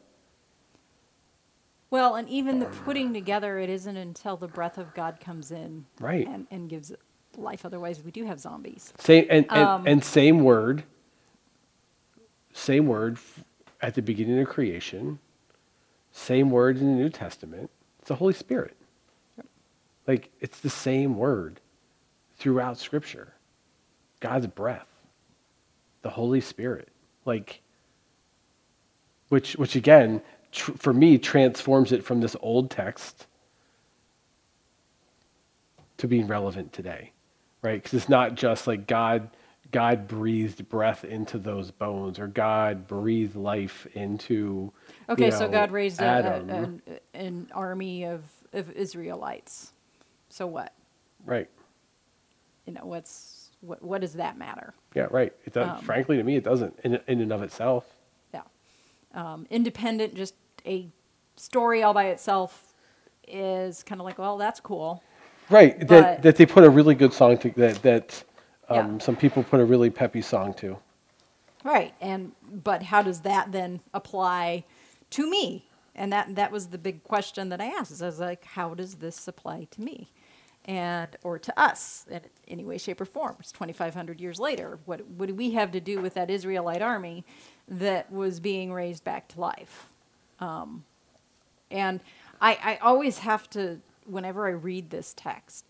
[1.91, 5.87] Well, and even the putting together, it isn't until the breath of God comes in,
[6.01, 6.27] Right.
[6.27, 6.93] and, and gives
[7.37, 7.65] life.
[7.65, 8.93] Otherwise, we do have zombies.
[8.99, 10.83] Same and, and, Um, and same word.
[12.53, 13.19] Same word
[13.81, 15.21] at the beginning of creation.
[16.11, 17.71] Same word in the New Testament.
[18.05, 18.77] It's the Holy Spirit.
[20.07, 21.59] Like it's the same word
[22.37, 23.33] throughout Scripture.
[24.21, 24.89] God's breath,
[26.03, 26.91] the Holy Spirit,
[27.25, 27.63] like
[29.31, 30.21] which which again
[30.53, 33.27] tr- for me transforms it from this old text
[35.97, 37.13] to being relevant today,
[37.63, 37.83] right?
[37.83, 39.31] Because it's not just like God,
[39.73, 44.73] God breathed breath into those bones, or God breathed life into.
[45.09, 46.83] Okay, you so God raised a, a, an,
[47.15, 48.23] an army of,
[48.53, 49.73] of Israelites.
[50.29, 50.73] So what?
[51.25, 51.49] right?
[52.67, 53.83] You know, what's what?
[53.83, 54.75] What does that matter?
[54.95, 55.33] Yeah, right.
[55.45, 57.85] It does, Um, frankly, to me, it doesn't in, in and of itself.
[58.33, 58.43] Yeah,
[59.15, 60.35] um, independent, just
[60.67, 60.89] a
[61.37, 62.75] story all by itself
[63.27, 65.03] is kind of like, well, that's cool.
[65.51, 65.79] Right.
[65.81, 68.25] but- That, that they put a really good song to that that
[68.69, 68.99] um, Yeah.
[68.99, 70.79] some people put a really peppy song to.
[71.65, 71.95] Right.
[72.01, 74.65] And but how does that then apply
[75.11, 75.67] to me?
[75.95, 77.93] And that that was the big question that I asked.
[77.93, 80.11] Is I was like, how does this apply to me?
[80.67, 83.37] And or to us in any way, shape, or form.
[83.41, 84.79] It's twenty five hundred years later.
[84.87, 87.25] What what do we have to do with that Israelite army
[87.69, 89.91] that was being raised back to life?
[90.41, 90.85] Um,
[91.71, 92.01] and
[92.41, 95.67] I, I always have to, whenever I read this text,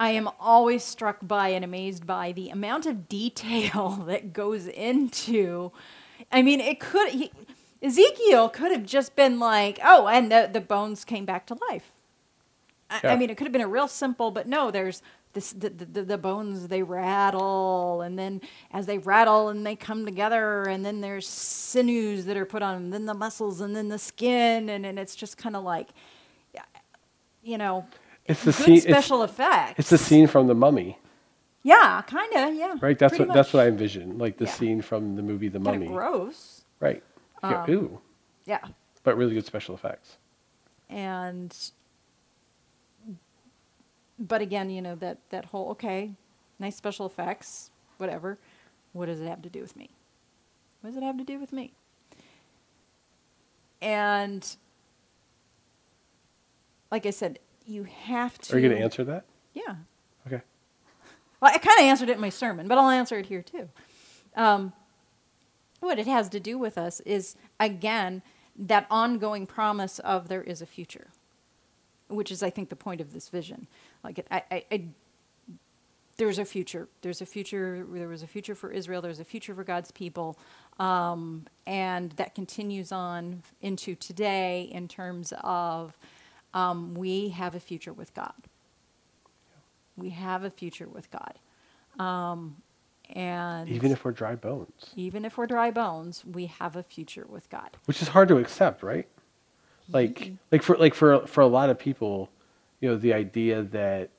[0.00, 5.72] I am always struck by and amazed by the amount of detail that goes into.
[6.30, 7.32] I mean, it could, he,
[7.82, 11.92] Ezekiel could have just been like, oh, and the, the bones came back to life.
[12.90, 13.12] I, Yeah.
[13.12, 15.02] I mean, it could have been a real simple, but no, there's
[15.34, 18.40] this, the, the, the bones, they rattle, and then
[18.72, 22.76] as they rattle and they come together, and then there's sinews that are put on,
[22.76, 25.90] and then the muscles, and then the skin, and, and it's just kind of like,
[27.42, 27.86] you know,
[28.28, 28.76] It's the scene.
[28.76, 29.78] It's, special effects.
[29.78, 30.98] it's the scene from the Mummy,
[31.62, 32.74] Yeah, kind of, yeah.
[32.80, 32.98] right?
[32.98, 34.52] That's what that's what I envision, like the Yeah.
[34.52, 35.86] scene from the movie The Kinda Mummy.
[35.88, 36.64] gross.
[36.80, 37.02] Right.
[37.42, 38.00] Yeah, Um, ooh,
[38.46, 38.60] Yeah.
[39.02, 40.16] but really good special effects.
[40.90, 41.54] and
[44.18, 46.12] but again you know that that whole okay
[46.58, 48.38] nice special effects whatever
[48.94, 49.90] what does it have to do with me
[50.80, 51.72] what does it have to do with me
[53.82, 54.56] and
[56.90, 57.38] like I said,
[57.68, 58.54] you have to.
[58.54, 59.24] Are you going to answer that?
[59.54, 59.76] Yeah.
[60.26, 60.40] Okay.
[61.40, 63.68] Well, I kind of answered it in my sermon, but I'll answer it here too.
[64.34, 64.72] Um,
[65.80, 68.22] what it has to do with us is, again,
[68.56, 71.08] that ongoing promise of there is a future,
[72.08, 73.68] which is, I think, the point of this vision.
[74.02, 74.84] Like, it, I, I, I,
[76.16, 76.88] there's a future.
[77.02, 77.86] There's a future.
[77.88, 79.00] There was a future for Israel.
[79.00, 80.36] There's a future for God's people,
[80.80, 85.96] um, and that continues on into today in terms of
[86.54, 88.32] um, we have a future with God.
[89.96, 91.38] We have a future with God.
[92.02, 92.56] Um,
[93.14, 97.26] and Even if we're dry bones, even if we're dry bones, we have a future
[97.28, 97.76] with God.
[97.86, 99.08] which is hard to accept, right?
[99.90, 102.28] Like, like for like for for a lot of people,
[102.80, 104.10] you know, the idea that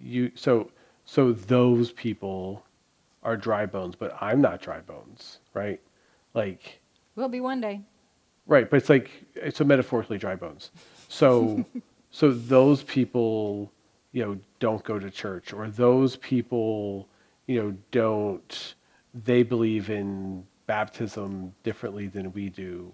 [0.00, 0.70] you so
[1.04, 2.64] so those people
[3.22, 5.80] are dry bones, but I'm not dry bones, right?
[6.32, 6.80] Like,
[7.14, 7.82] Will be one day.
[8.46, 10.70] Right, but it's like it's a metaphorically dry bones.
[11.08, 11.64] So
[12.10, 13.72] so those people,
[14.12, 17.08] you know, don't go to church or those people,
[17.46, 18.74] you know, don't
[19.14, 22.92] they believe in baptism differently than we do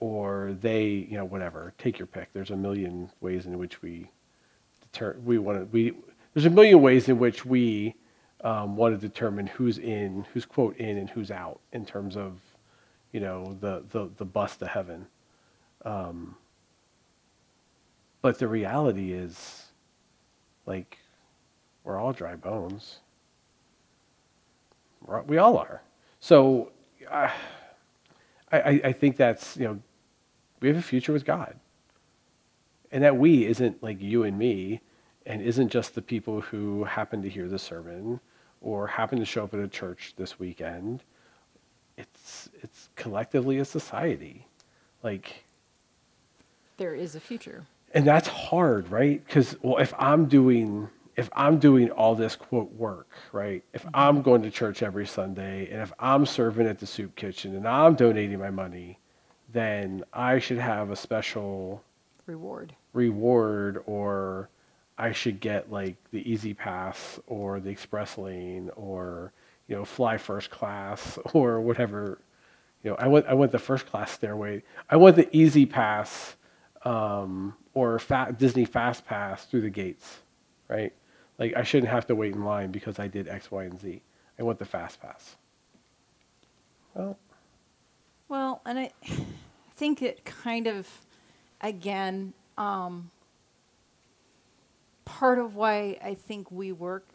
[0.00, 1.72] or they, you know, whatever.
[1.78, 2.32] Take your pick.
[2.32, 4.10] There's a million ways in which we
[4.80, 5.94] deter we want to we
[6.34, 7.94] there's a million ways in which we
[8.42, 12.40] um, want to determine who's in, who's quote in and who's out in terms of
[13.12, 15.06] you know, the, the, the bus to heaven.
[15.84, 16.36] Um,
[18.22, 19.66] but the reality is,
[20.64, 20.98] like,
[21.84, 23.00] we're all dry bones.
[25.26, 25.82] We all are.
[26.20, 26.70] So
[27.10, 27.30] uh,
[28.50, 29.78] I, I, I think that's, you know,
[30.60, 31.56] we have a future with God.
[32.92, 34.80] And that we isn't like you and me,
[35.26, 38.20] and isn't just the people who happen to hear the sermon
[38.60, 41.02] or happen to show up at a church this weekend
[41.96, 44.46] it's it's collectively a society
[45.02, 45.44] like
[46.76, 47.64] There is a future.
[47.94, 49.24] And that's hard right?
[49.26, 53.62] Because well if i'm doing if i'm doing all this quote work right?
[53.72, 57.54] If i'm going to church every sunday and if i'm serving at the soup kitchen
[57.56, 58.98] and i'm donating my money
[59.52, 61.82] then i should have a special
[62.26, 62.74] Reward.
[62.94, 64.48] reward or
[64.98, 69.32] I should get like the easy pass or the express lane or
[69.66, 72.18] you know fly first class or whatever.
[72.84, 74.62] You know I went I went the first class stairway.
[74.88, 76.36] I went the easy pass
[76.84, 80.20] um, or fa- Disney fast pass through the gates
[80.72, 80.92] right?
[81.38, 84.02] Like I shouldn't have to wait in line because I did X Y and Z.
[84.38, 85.36] I want the fast pass.
[86.94, 87.18] Well.
[88.28, 88.90] Well, and I
[89.74, 90.88] think it kind of,
[91.60, 93.10] again, um,
[95.04, 97.06] part of why I think we work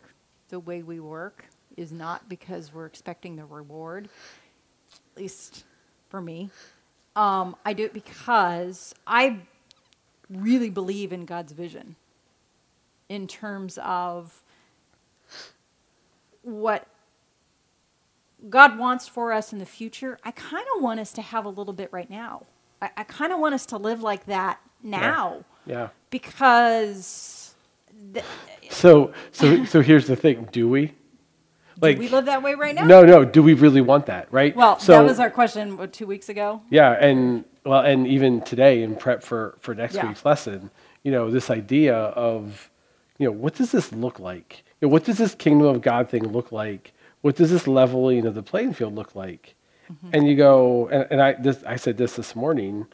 [0.50, 4.10] the way we work is not because we're expecting the reward,
[4.94, 5.64] at least
[6.10, 6.52] for me.
[7.16, 9.40] Um, I do it because I
[10.30, 11.96] really believe in God's vision
[13.10, 14.44] in terms of
[16.42, 16.88] what
[18.50, 21.50] God wants for us in the future, I kind of want us to have a
[21.50, 22.46] little bit right now.
[22.82, 27.56] I, I kind of want us to live like that now yeah because
[28.14, 28.26] th-
[28.70, 30.94] so so so here's the thing do we
[31.80, 32.86] do we live that way right now.
[32.86, 33.24] No, no.
[33.24, 34.56] Do we really want that, right?
[34.56, 36.64] Well, so, that was our question what, two weeks ago.
[36.72, 40.08] yeah, and well, and even today in prep for for next Yeah.
[40.08, 40.72] week's lesson,
[41.04, 42.70] you know, this idea of,
[43.18, 44.64] you know, what does this look like?
[44.80, 46.94] You know, what does this kingdom of God thing look like?
[47.22, 49.56] What does this leveling of the playing field look like?
[49.92, 50.10] Mm-hmm.
[50.14, 52.88] And you go, and, and I this I said this this morning,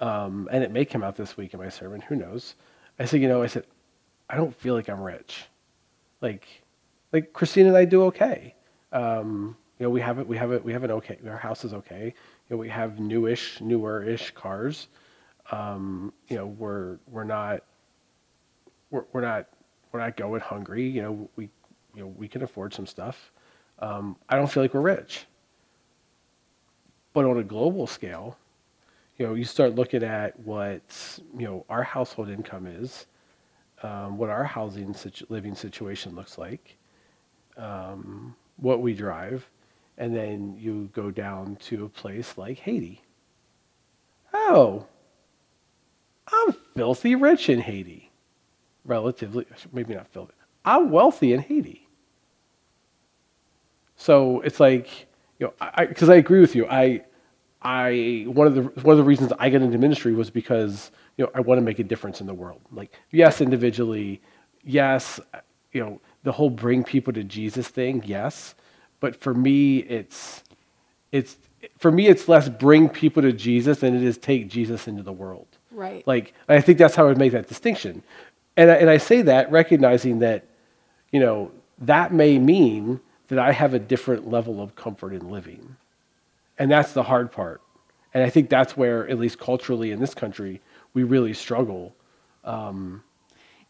[0.00, 2.00] um, and it may come out this week in my sermon.
[2.02, 2.54] Who knows?
[2.98, 3.64] I said, you know, I said,
[4.28, 5.46] I don't feel like I'm rich.
[6.20, 6.46] Like,
[7.12, 8.54] like Christine and I do okay.
[8.92, 10.26] Um, you know, we have it.
[10.28, 10.64] We have it.
[10.64, 11.18] We have an okay.
[11.26, 12.14] Our house is okay.
[12.52, 14.88] Know, we have newish, newer-ish cars.
[15.50, 17.62] Um, you know, we're we're not
[18.90, 19.46] we're, we're not
[19.90, 20.86] we're not going hungry.
[20.86, 21.48] You know, we
[21.94, 23.32] you know we can afford some stuff.
[23.78, 25.24] Um, I don't feel like we're rich.
[27.14, 28.36] But on a global scale,
[29.16, 30.82] you know, you start looking at what
[31.38, 33.06] you know our household income is,
[33.82, 36.76] um, what our housing situ- living situation looks like,
[37.56, 39.48] um, what we drive,
[39.98, 43.02] and then you go down to a place like Haiti.
[44.32, 44.86] Oh,
[46.32, 48.10] I'm filthy rich in Haiti,
[48.84, 50.32] relatively, maybe not filthy.
[50.64, 51.86] I'm wealthy in Haiti.
[53.96, 55.06] So it's like,
[55.38, 56.66] you know, I because I, agree with you.
[56.66, 57.04] I,
[57.62, 61.24] I one of the one of the reasons I got into ministry was because you
[61.24, 62.60] know I want to make a difference in the world.
[62.72, 64.20] Like yes, individually,
[64.64, 65.20] yes,
[65.72, 68.54] you know the whole bring people to Jesus thing, yes,
[69.02, 70.44] but for me, it's
[71.10, 71.36] it's
[71.76, 75.12] for me, it's less bring people to Jesus than it is take Jesus into the
[75.12, 75.48] world.
[75.72, 76.06] Right.
[76.06, 78.02] Like, I think that's how I would make that distinction.
[78.56, 80.44] And I, and I say that recognizing that,
[81.10, 81.50] you know,
[81.80, 85.76] that may mean that I have a different level of comfort in living.
[86.58, 87.60] And that's the hard part.
[88.14, 90.60] And I think that's where, at least culturally in this country,
[90.94, 91.94] we really struggle.
[92.44, 93.02] Um,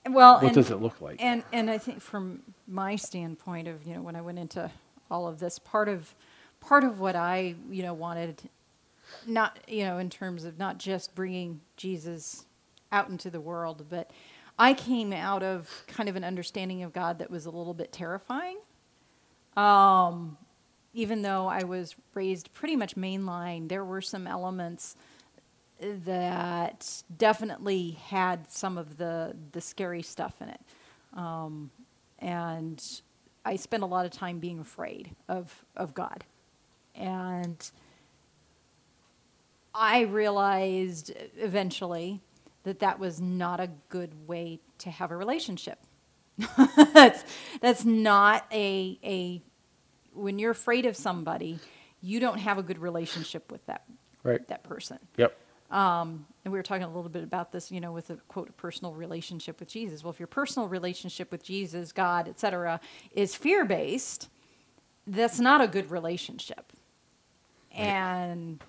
[0.07, 1.23] well, What and, does it look like?
[1.23, 4.71] And and I think from my standpoint of you know when I went into
[5.13, 6.15] all of this, part of
[6.61, 8.43] part of what I you know wanted,
[9.27, 12.47] not you know in terms of not just bringing Jesus
[12.91, 14.11] out into the world, but
[14.59, 17.93] I came out of kind of an understanding of God that was a little bit
[17.93, 18.59] terrifying.
[19.57, 20.37] Um,
[20.95, 24.97] even though I was raised pretty much mainline, there were some elements
[25.81, 30.61] that definitely had some of the the scary stuff in it,
[31.15, 31.71] um,
[32.19, 33.03] and
[33.45, 36.25] I spent a lot of time being afraid of of God,
[36.95, 37.71] and
[39.75, 42.21] I realized eventually
[42.65, 45.79] that that was not a good way to have a relationship.
[46.95, 47.25] that's
[47.61, 49.43] that's not a a
[50.15, 51.59] when you're afraid of somebody,
[52.03, 53.85] you don't have a good relationship with that
[54.25, 54.47] Right.
[54.49, 54.99] that person.
[55.17, 55.37] Yep.
[55.73, 58.55] Um, and we were talking a little bit about this, you know, with a quote
[58.59, 60.05] personal relationship with Jesus.
[60.05, 62.79] Well, if your personal relationship with Jesus, God, etc.,
[63.13, 64.29] is fear based,
[65.07, 66.73] that's not a good relationship.
[67.75, 68.63] And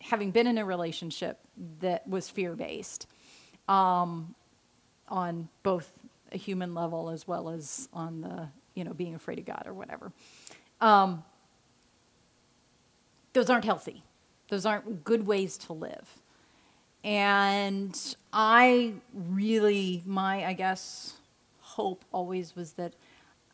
[0.00, 1.40] having been in a relationship
[1.80, 3.08] that was fear based,
[3.66, 4.36] um,
[5.08, 5.90] on both
[6.30, 9.74] a human level as well as on the, you know, being afraid of God or
[9.74, 10.12] whatever,
[10.80, 11.24] um,
[13.32, 14.04] those aren't healthy.
[14.50, 16.20] Those aren't good ways to live.
[17.04, 21.14] And I really, my, I guess,
[21.60, 22.94] hope always was that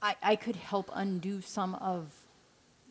[0.03, 2.13] I, I could help undo some of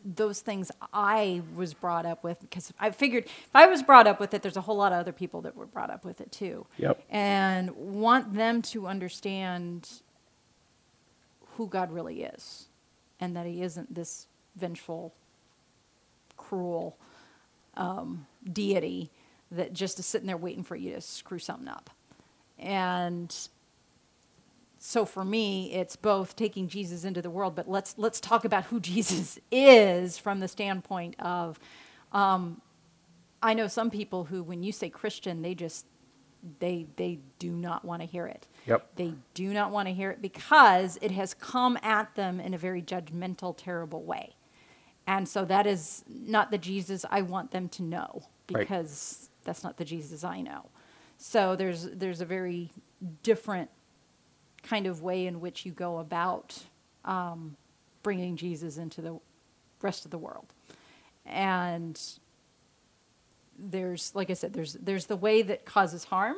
[0.04, 4.20] those things I was brought up with because I figured if I was brought up
[4.20, 6.30] with it, there's a whole lot of other people that were brought up with it
[6.30, 6.66] too.
[6.76, 7.02] Yep.
[7.08, 9.88] And want them to understand
[11.56, 12.66] who God really is
[13.18, 14.26] and that He isn't this
[14.56, 15.14] vengeful,
[16.36, 16.96] cruel
[17.76, 19.10] um, deity
[19.50, 21.90] that just is sitting there waiting for you to screw something up.
[22.58, 23.34] And
[24.78, 28.64] so for me, it's both taking Jesus into the world, but let's let's talk about
[28.64, 31.58] who Jesus is from the standpoint of.
[32.12, 32.60] Um,
[33.42, 35.86] I know some people who, when you say Christian, they just
[36.58, 38.46] they they do not want to hear it.
[38.66, 38.96] Yep.
[38.96, 42.58] They do not want to hear it because it has come at them in a
[42.58, 44.34] very judgmental, terrible way.
[45.06, 49.76] And so that is not the Jesus I want them to know because that's not
[49.76, 50.66] the Jesus I know.
[51.16, 52.70] So there's there's a very
[53.22, 53.70] different
[54.62, 56.58] kind of way in which you go about
[57.04, 57.56] um,
[58.02, 59.18] bringing Jesus into the
[59.82, 60.52] rest of the world.
[61.26, 62.00] And
[63.58, 66.36] there's, like I said, there's there's the way that causes harm,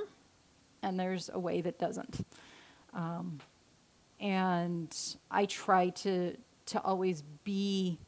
[0.82, 2.26] and there's a way that doesn't.
[2.92, 3.40] Um,
[4.20, 4.94] and
[5.30, 6.36] I try to
[6.66, 7.98] to always be.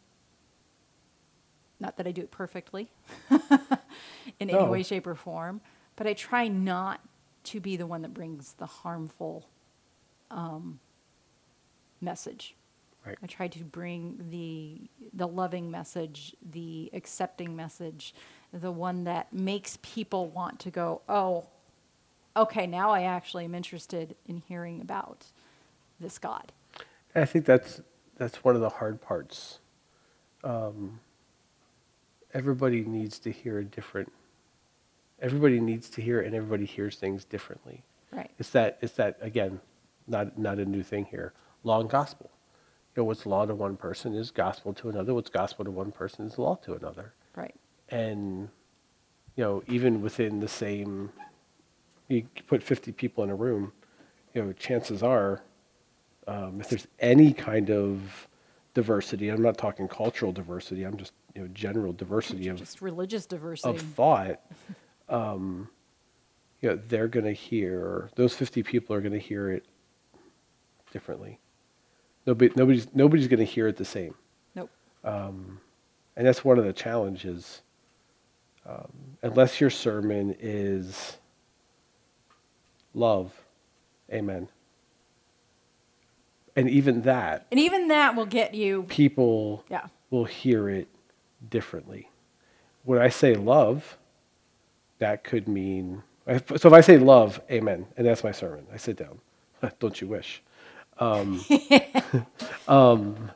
[1.81, 2.89] Not that I do it perfectly,
[4.41, 5.61] in any way, shape, or form,
[5.97, 7.01] but I try not
[7.45, 9.47] to be the one that brings the harmful
[10.31, 10.81] um,
[12.01, 12.55] message.
[13.07, 13.17] Right.
[13.23, 18.15] I try to bring the the loving message, the accepting message,
[18.53, 21.47] the one that makes people want to go, oh,
[22.37, 25.27] okay, now I actually am interested in hearing about
[26.01, 26.53] this God.
[27.15, 27.81] I think that's
[28.17, 29.59] that's one of the hard parts.
[30.45, 31.01] Um,
[32.35, 34.13] everybody needs to hear a different.
[35.21, 37.83] Everybody needs to hear, and everybody hears things differently.
[38.13, 38.31] Right.
[38.39, 39.61] It's that it's that again,
[40.07, 41.33] not not a new thing here.
[41.65, 42.31] Law and gospel.
[42.95, 45.15] You know, what's law to one person is gospel to another.
[45.15, 47.13] What's gospel to one person is law to another.
[47.35, 47.55] Right.
[47.89, 48.49] And
[49.37, 51.13] you know, even within the same,
[52.09, 53.73] you put fifty people in a room.
[54.35, 55.43] You know, chances are,
[56.27, 58.29] um, if there's any kind of
[58.79, 60.85] diversity, I'm not talking cultural diversity.
[60.85, 63.77] I'm just you know general diversity of Just religious diversity.
[63.77, 64.41] of thought,
[65.09, 65.69] um,
[66.61, 69.65] you know, they're going to hear those fifty people are going to hear it
[70.93, 71.41] differently.
[72.25, 74.15] Nobody, nobody's nobody's going to hear it the same,
[74.55, 74.71] nope.
[76.17, 77.63] and that's one of the challenges.
[78.65, 81.17] Um, unless your sermon is
[82.95, 83.33] love,
[84.13, 84.47] amen.
[86.59, 88.83] And even that, And even that will get you.
[88.89, 89.87] people Yeah.
[90.11, 90.89] will hear it
[91.51, 92.11] differently.
[92.85, 93.97] When I say love,
[94.99, 96.03] that could mean
[96.57, 98.67] so if I say love, amen, and that's my sermon.
[98.73, 99.21] I sit down.
[99.79, 100.43] Don't you wish?
[100.99, 101.43] Um,
[102.69, 103.31] um,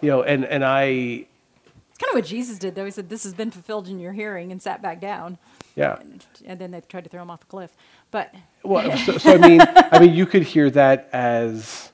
[0.00, 2.84] you know, and and I It's kind of what Jesus did, though.
[2.84, 5.38] He said, "This has been fulfilled in your hearing," and sat back down.
[5.74, 5.98] Yeah.
[5.98, 7.72] And, and then they tried to throw him off the cliff.
[8.12, 11.90] But Well, so, so I mean, I mean, you could hear that as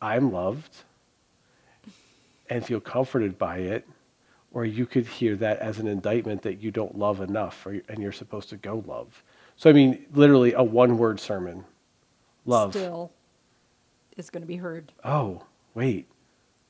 [0.00, 0.74] I'm loved
[2.48, 3.86] and feel comforted by it,
[4.52, 7.98] or you could hear that as an indictment that you don't love enough, or, and
[7.98, 9.22] you're supposed to go love.
[9.56, 11.64] So I mean, literally a one-word sermon,
[12.44, 12.72] love.
[12.72, 13.10] still
[14.16, 14.92] is going to be heard.
[15.04, 15.42] oh,
[15.74, 16.06] wait,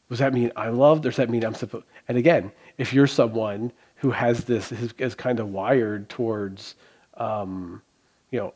[0.09, 1.05] does that mean I'm loved?
[1.07, 1.85] Or does that mean I'm supposed?
[2.09, 6.77] And again, if you're someone who has this, is, is kind of wired towards,
[7.15, 7.83] um,
[8.31, 8.55] you know,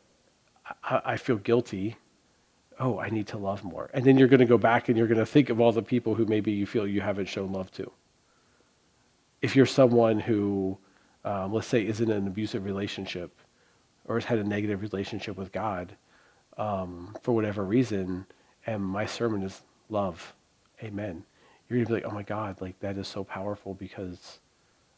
[0.83, 1.95] I, I feel guilty.
[2.83, 3.91] Oh, I need to love more.
[3.93, 5.83] And then you're going to go back and you're going to think of all the
[5.83, 7.91] people who maybe you feel you haven't shown love to.
[9.43, 10.79] If you're someone who,
[11.23, 13.31] um, let's say, is in an abusive relationship
[14.05, 15.95] or has had a negative relationship with God
[16.57, 18.25] um, for whatever reason,
[18.65, 20.33] and my sermon is love,
[20.81, 21.23] amen.
[21.69, 24.39] You're gonna be like, oh my God, like that is so powerful because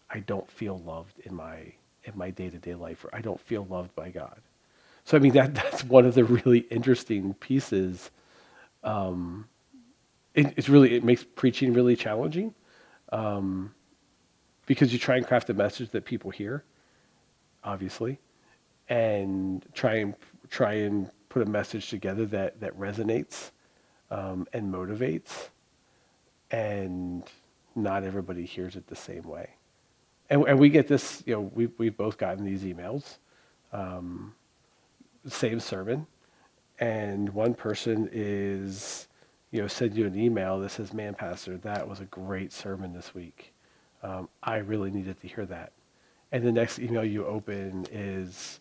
[0.09, 1.73] I don't feel loved in my
[2.05, 4.39] in my day to day life, or I don't feel loved by God.
[5.05, 8.11] So I mean that that's one of the really interesting pieces.
[8.83, 9.47] Um,
[10.33, 12.53] it, it's really it makes preaching really challenging
[13.11, 13.73] um,
[14.65, 16.63] because you try and craft a message that people hear,
[17.63, 18.19] obviously,
[18.89, 20.15] and try and
[20.49, 23.51] try and put a message together that that resonates
[24.11, 25.49] um, and motivates,
[26.51, 27.23] and
[27.75, 29.49] not everybody hears it the same way.
[30.29, 33.17] And, and we get this, you know, we we've both gotten these emails,
[33.71, 34.33] um,
[35.27, 36.07] same sermon,
[36.79, 39.07] and one person is,
[39.51, 42.93] you know, send you an email that says, "Man, Pastor, that was a great sermon
[42.93, 43.53] this week.
[44.01, 45.71] Um, I really needed to hear that."
[46.31, 48.59] And the next email you open is,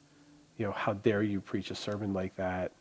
[0.58, 2.72] you know, how dare you preach a sermon like that?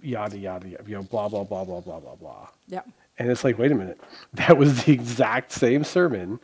[0.00, 2.48] Yada yada yada, you know, blah blah blah blah blah blah blah.
[2.68, 2.82] Yeah.
[3.18, 4.00] And it's like, wait a minute,
[4.34, 6.38] that was the exact same sermon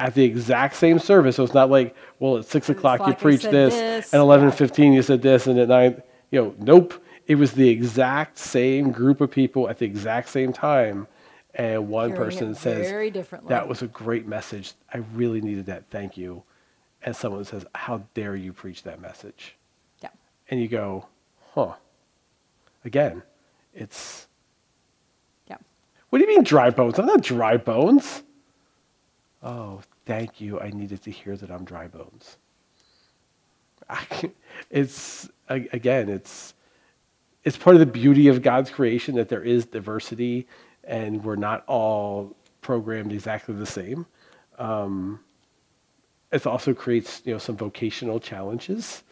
[0.00, 1.36] at the exact same service.
[1.36, 4.12] So it's not like, well, at six o'clock you o'clock I preached said this, this,
[4.12, 4.54] and eleven yeah.
[4.54, 6.94] fifteen you said this, and at nine, you know, nope.
[7.26, 11.06] It was the exact same group of people at the exact same time,
[11.54, 13.50] and one Hearing person says, very differently.
[13.50, 14.72] "That was a great message.
[14.92, 15.84] I really needed that.
[15.90, 16.42] Thank you."
[17.02, 19.54] And someone says, "How dare you preach that message?"
[20.02, 20.08] Yeah.
[20.50, 21.06] And you go,
[21.54, 21.74] "Huh."
[22.84, 23.22] Again,
[23.74, 24.26] it's
[25.46, 25.58] Yeah.
[26.08, 26.98] what do you mean dry bones?
[26.98, 28.22] I'm not dry bones.
[29.42, 30.58] Oh, thank you.
[30.58, 32.36] I needed to hear that I'm dry bones.
[34.70, 36.54] it's again, it's
[37.44, 40.48] it's part of the beauty of God's creation that there is diversity
[40.82, 44.04] and we're not all programmed exactly the same.
[44.58, 45.20] Um,
[46.32, 49.04] it also creates you know some vocational challenges.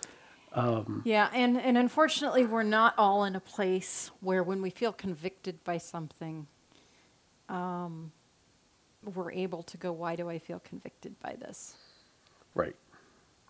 [1.04, 5.62] Yeah, and, and unfortunately, we're not all in a place where when we feel convicted
[5.62, 6.48] by something,
[7.48, 8.10] um,
[9.14, 11.74] we're able to go, why do I feel convicted by this?
[12.54, 12.74] Right.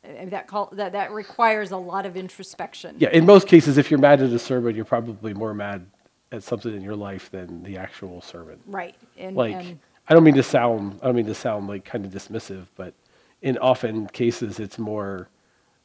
[0.05, 2.97] And that, call, that, that requires a lot of introspection.
[2.99, 5.87] Yeah, in most cases, if you're mad at a sermon, you're probably more mad
[6.31, 8.61] at something in your life than the actual sermon.
[8.67, 8.95] Right.
[9.17, 9.79] And, Like, and
[10.09, 12.95] I don't mean to sound, I don't mean to sound like kind of dismissive, but
[13.43, 15.29] in often cases, it's more,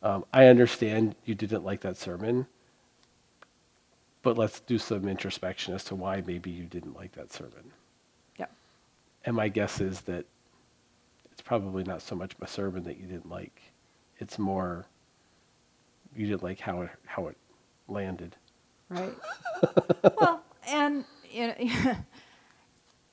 [0.02, 2.46] um, I understand you didn't like that sermon,
[4.22, 7.72] but let's do some introspection as to why maybe you didn't like that sermon.
[9.26, 10.26] And my guess is that
[11.32, 13.62] it's probably not so much my sermon that you didn't like.
[14.20, 14.86] It's more
[16.16, 17.38] you didn't like how it how it
[17.88, 18.36] landed.
[18.90, 19.14] Right.
[20.20, 21.56] well, and you know,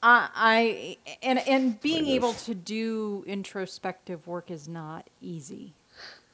[0.02, 5.74] I, I and and being able to do introspective work is not easy.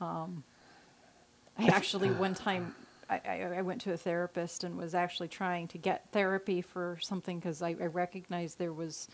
[0.00, 0.42] Um,
[1.58, 2.74] I actually one time
[3.08, 6.98] I, I, I went to a therapist and was actually trying to get therapy for
[7.00, 9.08] something because I, I recognized there was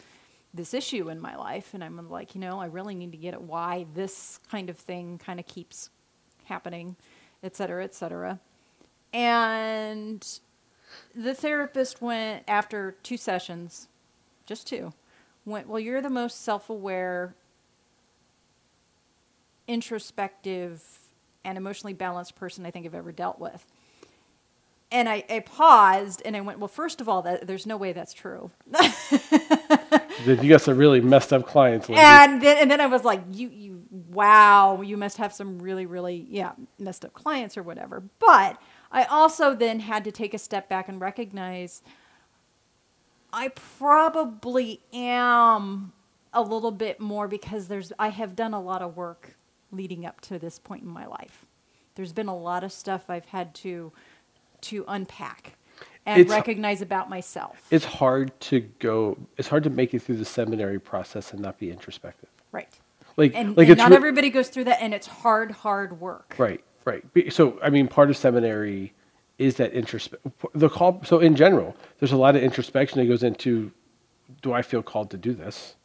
[0.55, 3.35] this issue in my life, and I'm like, you know, I really need to get
[3.35, 5.91] at why this kind of thing kind of keeps
[6.45, 6.97] happening,
[7.43, 8.39] et cetera, et cetera.
[9.13, 10.27] And
[11.15, 13.89] the therapist went after two sessions,
[14.47, 14.93] just two,
[15.45, 17.35] went, Well, you're the most self aware,
[19.67, 20.83] introspective,
[21.45, 23.65] and emotionally balanced person I think I've ever dealt with.
[24.91, 27.93] And I, I paused and I went, Well, first of all, that, there's no way
[27.93, 28.51] that's true.
[30.25, 31.89] You got some really messed up clients.
[31.89, 32.03] Lindsay.
[32.05, 35.87] and then and then I was like, you you wow, you must have some really
[35.87, 38.03] really yeah messed up clients or whatever.
[38.19, 38.61] But
[38.91, 41.83] I also then had to take a step back and recognize
[43.33, 45.93] I probably am
[46.35, 49.37] a little bit more because there's I have done a lot of work
[49.71, 51.47] leading up to this point in my life.
[51.95, 53.93] There's been a lot of stuff I've had to
[54.63, 55.57] to unpack.
[56.07, 57.67] And It's- recognize about myself.
[57.71, 59.17] It's hard to go.
[59.37, 62.29] It's hard to make it through the seminary process and not be introspective.
[62.51, 62.69] right.
[63.19, 66.01] Like, And, like and it's not re- everybody goes through that, and it's hard, hard
[66.01, 66.35] work.
[66.39, 67.05] Right, right.
[67.31, 68.95] So, I mean, part of seminary
[69.39, 70.33] is that introspection.
[70.55, 71.03] The call.
[71.05, 73.71] So, in general, there's a lot of introspection that goes into,
[74.41, 75.77] do I feel called to do this?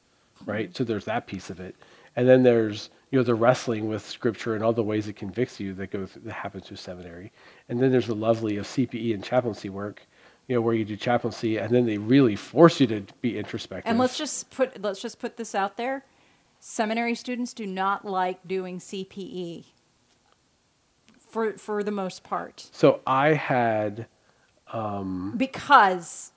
[0.45, 0.73] Right.
[0.75, 1.75] So there's that piece of it,
[2.15, 5.59] and then there's you know the wrestling with scripture and all the ways it convicts
[5.59, 7.31] you that go th- that happens through seminary,
[7.69, 10.05] and then there's the lovely of CPE and chaplaincy work,
[10.47, 13.89] you know, where you do chaplaincy, and then they really force you to be introspective.
[13.89, 16.03] And let's just put let's just put this out there.
[16.59, 19.65] Seminary students do not like doing CPE.
[21.29, 22.69] For for the most part.
[22.71, 24.07] So I had
[24.73, 26.31] um because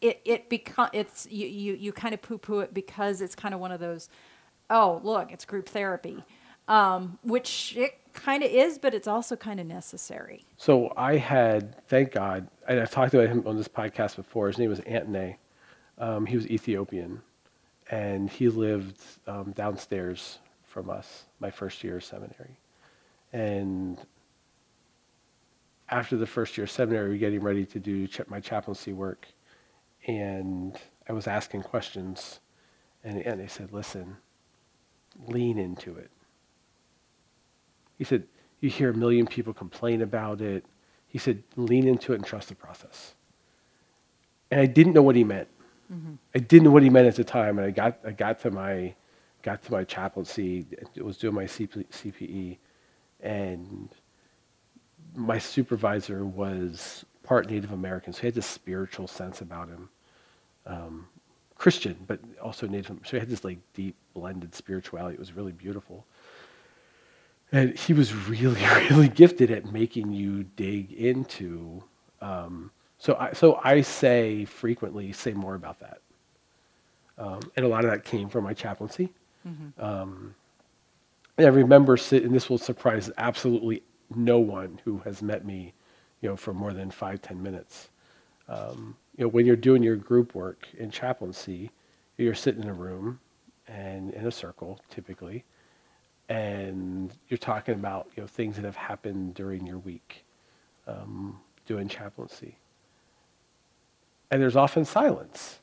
[0.00, 3.54] it it become it's you you, you kind of poo poo it because it's kind
[3.54, 4.08] of one of those
[4.70, 6.24] oh look it's group therapy
[6.68, 11.86] um, which it kind of is but it's also kind of necessary So I had,
[11.86, 14.48] thank God, and I've talked about him on this podcast before.
[14.48, 15.36] His name was Antony.
[15.98, 17.20] Um, he was Ethiopian,
[17.90, 22.56] and he lived um, downstairs from us my first year of seminary.
[23.32, 23.98] And
[25.90, 29.26] after the first year of seminary, we were getting ready to do my chaplaincy work,
[30.06, 30.76] and
[31.08, 32.40] I was asking questions,
[33.04, 34.16] and, and they said, "Listen,
[35.26, 36.10] lean into it."
[37.98, 38.24] He said,
[38.60, 40.64] You hear a million people complain about it.
[41.08, 43.14] He said, Lean into it and trust the process.
[44.50, 45.48] And I didn't know what he meant.
[46.34, 47.58] I didn't know what he meant at the time.
[47.58, 48.94] And I got, I got to my
[49.42, 50.66] got to my chaplaincy,
[50.98, 52.56] I was doing my CP, CPE,
[53.20, 53.88] and
[55.14, 59.88] my supervisor was part Native American, so he had this spiritual sense about him.
[60.66, 61.06] Um,
[61.56, 62.98] Christian, but also Native.
[63.04, 65.14] So he had this like deep blended spirituality.
[65.14, 66.04] It was really beautiful.
[67.52, 71.82] And he was really, really gifted at making you dig into.
[72.20, 76.00] Um, so, I, so I say frequently, say more about that.
[77.18, 79.10] Um, and a lot of that came from my chaplaincy.
[79.78, 80.34] Um,
[81.38, 83.82] and I remember, and this will surprise absolutely
[84.14, 85.72] no one who has met me,
[86.20, 87.88] you know, for more than five, ten minutes.
[88.48, 91.70] Um, you know, when you're doing your group work in chaplaincy,
[92.18, 93.18] you're sitting in a room
[93.68, 95.44] and in a circle, typically,
[96.28, 100.24] and you're talking about you know things that have happened during your week
[100.86, 102.56] um, doing chaplaincy.
[104.30, 105.60] And there's often silence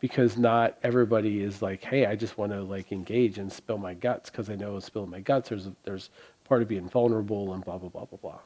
[0.00, 3.92] because not everybody is like hey i just want to like engage and spill my
[3.94, 5.50] guts because i know spilling my guts.
[5.50, 6.10] There's there's
[6.44, 8.38] part of being vulnerable and blah blah blah blah blah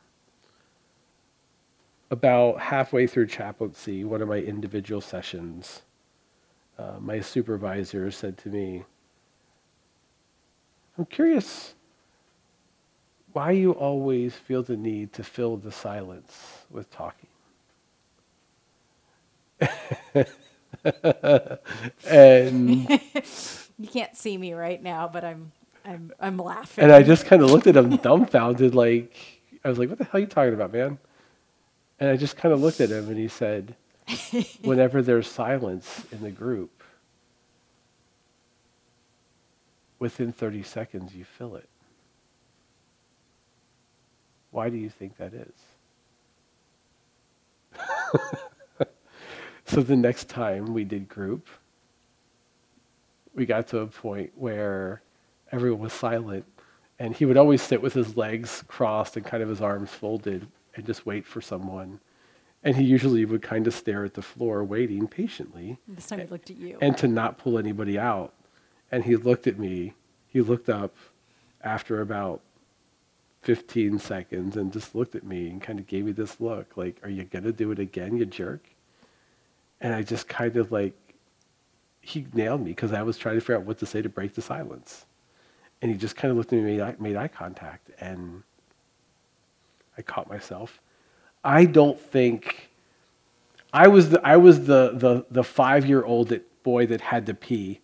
[2.10, 5.82] about halfway through chaplaincy one of my individual sessions
[6.78, 8.84] uh, my supervisor said to me
[10.98, 11.74] I'm curious
[13.32, 17.28] why you always feel the need to fill the silence with talking.
[22.08, 22.88] and
[23.78, 25.52] you can't see me right now but i'm
[25.84, 29.16] i'm i'm laughing and I just kind of looked at him dumbfounded, like
[29.64, 30.98] I was like, "What the hell are you talking about, man?"
[32.04, 33.76] And I just kind of looked at him, and he said,
[34.60, 36.82] "Whenever there's silence in the group,
[39.98, 41.66] within 30 seconds you fill it.
[44.50, 45.48] Why do you think that is?"
[49.64, 51.48] so the next time we did group,
[53.34, 55.00] we got to a point where
[55.52, 56.44] everyone was silent
[56.98, 60.46] and he would always sit with his legs crossed and kind of his arms folded
[60.74, 62.00] and just wait for someone.
[62.62, 65.78] And he usually would kind of stare at the floor waiting patiently.
[65.86, 66.78] This time he looked at you.
[66.80, 68.32] And to not pull anybody out.
[68.90, 69.92] And he looked at me.
[70.28, 70.96] He looked up
[71.62, 72.40] after about
[73.42, 76.98] 15 seconds and just looked at me and kind of gave me this look like
[77.02, 78.70] are you going to do it again you jerk?
[79.82, 80.94] And i just kind of like
[82.00, 84.34] he nailed me because i was trying to figure out what to say to break
[84.34, 85.04] the silence.
[85.82, 88.42] And he just kind of looked at me and made eye, made eye contact and
[89.98, 90.80] i caught myself
[91.42, 92.70] i don't think
[93.72, 97.26] i was the i was the the, the five year old that boy that had
[97.26, 97.80] to pee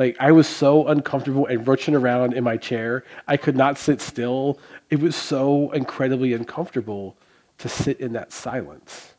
[0.00, 3.04] like I was so uncomfortable and rushing around in my chair.
[3.28, 4.58] I could not sit still.
[4.88, 7.18] It was so incredibly uncomfortable
[7.58, 9.14] to sit in that silence.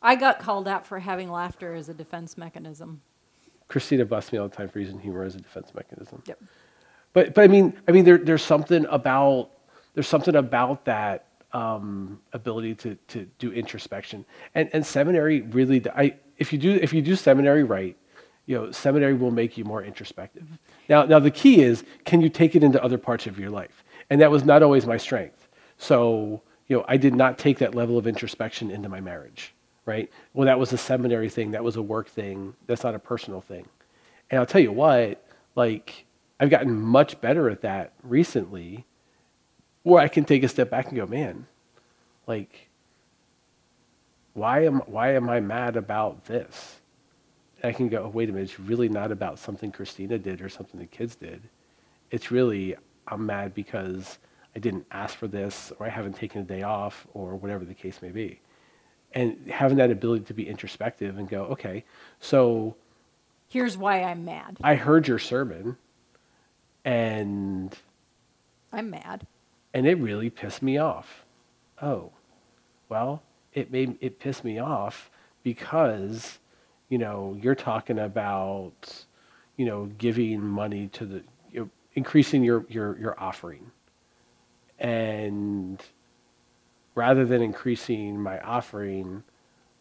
[0.00, 3.02] i got called out for having laughter as a defense mechanism
[3.68, 6.22] Christina busts me all the time for using humor as a defense mechanism.
[6.24, 6.42] yep
[7.12, 9.50] But but I mean I mean there, there's something about
[9.98, 14.24] there's something about that um, ability to to do introspection
[14.54, 17.96] and and seminary really I if you do if you do seminary right
[18.46, 20.46] you know seminary will make you more introspective.
[20.88, 23.82] Now now the key is can you take it into other parts of your life
[24.08, 25.48] and that was not always my strength.
[25.78, 29.52] So you know, I did not take that level of introspection into my marriage,
[29.84, 30.08] right?
[30.32, 33.40] Well, that was a seminary thing, that was a work thing, that's not a personal
[33.40, 33.66] thing.
[34.30, 35.26] And I'll tell you what,
[35.56, 36.04] like,
[36.38, 38.84] I've gotten much better at that recently,
[39.88, 41.46] where I can take a step back and go, man,
[42.26, 42.68] like,
[44.34, 46.76] why am why am I mad about this?
[47.62, 50.40] And I can go, oh, wait a minute, it's really not about something Christina did
[50.40, 51.42] or something the kids did.
[52.10, 52.76] It's really
[53.08, 54.18] I'm mad because
[54.54, 57.74] I didn't ask for this or I haven't taken a day off or whatever the
[57.74, 58.40] case may be.
[59.12, 61.84] And having that ability to be introspective and go, okay,
[62.20, 62.76] so
[63.48, 64.58] Here's why I'm mad.
[64.62, 65.78] I heard your sermon
[66.84, 67.74] and
[68.70, 69.26] I'm mad.
[69.78, 71.24] And it really pissed me off.
[71.80, 72.10] Oh,
[72.88, 73.22] well,
[73.54, 75.08] it made it pissed me off
[75.44, 76.40] because,
[76.88, 79.04] you know, you're talking about,
[79.56, 81.22] you know, giving money to the,
[81.52, 83.70] you know, increasing your your your offering,
[84.80, 85.80] and
[86.96, 89.22] rather than increasing my offering,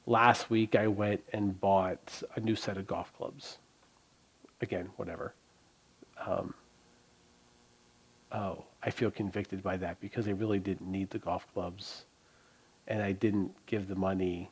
[0.05, 3.57] last week I went and bought a new set of golf clubs.
[4.61, 5.33] Again, whatever.
[6.23, 6.53] Um,
[8.31, 12.05] oh, I feel convicted by that because I really didn't need the golf clubs
[12.87, 14.49] and I didn't give the money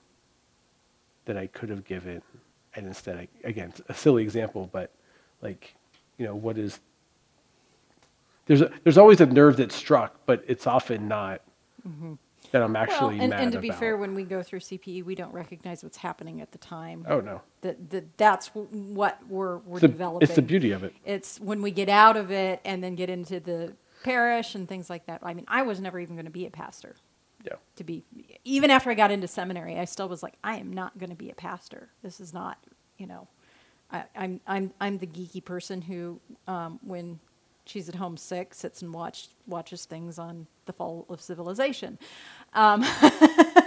[1.25, 2.21] that I could have given.
[2.75, 4.91] And instead, I, again, a silly example, but
[5.41, 5.75] like,
[6.17, 6.79] you know, what is,
[8.45, 11.41] there's, a, there's always a nerve that's struck, but it's often not
[11.87, 12.13] mm-hmm.
[12.51, 13.79] that I'm actually well, and, mad and to be about.
[13.79, 17.05] fair, when we go through CPE, we don't recognize what's happening at the time.
[17.09, 17.41] oh, no.
[17.61, 20.27] That, that that's what we're, we're It's the, developing.
[20.27, 20.93] it's the beauty of it.
[21.05, 23.73] It's when we get out of it and then get into the
[24.05, 25.21] parish and things like that.
[25.23, 26.95] I mean, I was never even going to be a pastor.
[27.45, 27.55] Yeah.
[27.77, 28.03] To be,
[28.45, 31.17] even after I got into seminary, I still was like, I am not going to
[31.17, 31.89] be a pastor.
[32.03, 32.57] This is not,
[32.97, 33.27] you know,
[33.91, 37.19] I, I'm I'm I'm the geeky person who, um, when
[37.65, 41.99] she's at home sick, sits and watch watches things on the fall of civilization.
[42.53, 42.85] Um,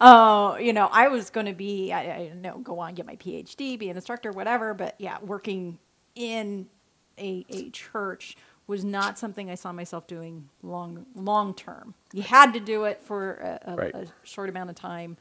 [0.00, 3.06] Oh, you know, I was going to be, I, I don't know, go on, get
[3.06, 4.74] my PhD, be an instructor, whatever.
[4.74, 5.78] But yeah, working
[6.16, 6.66] in
[7.18, 8.36] a, a church
[8.72, 11.94] was not something I saw myself doing long long term.
[12.12, 13.94] You had to do it for a, a, Right.
[13.94, 15.16] a short amount of time.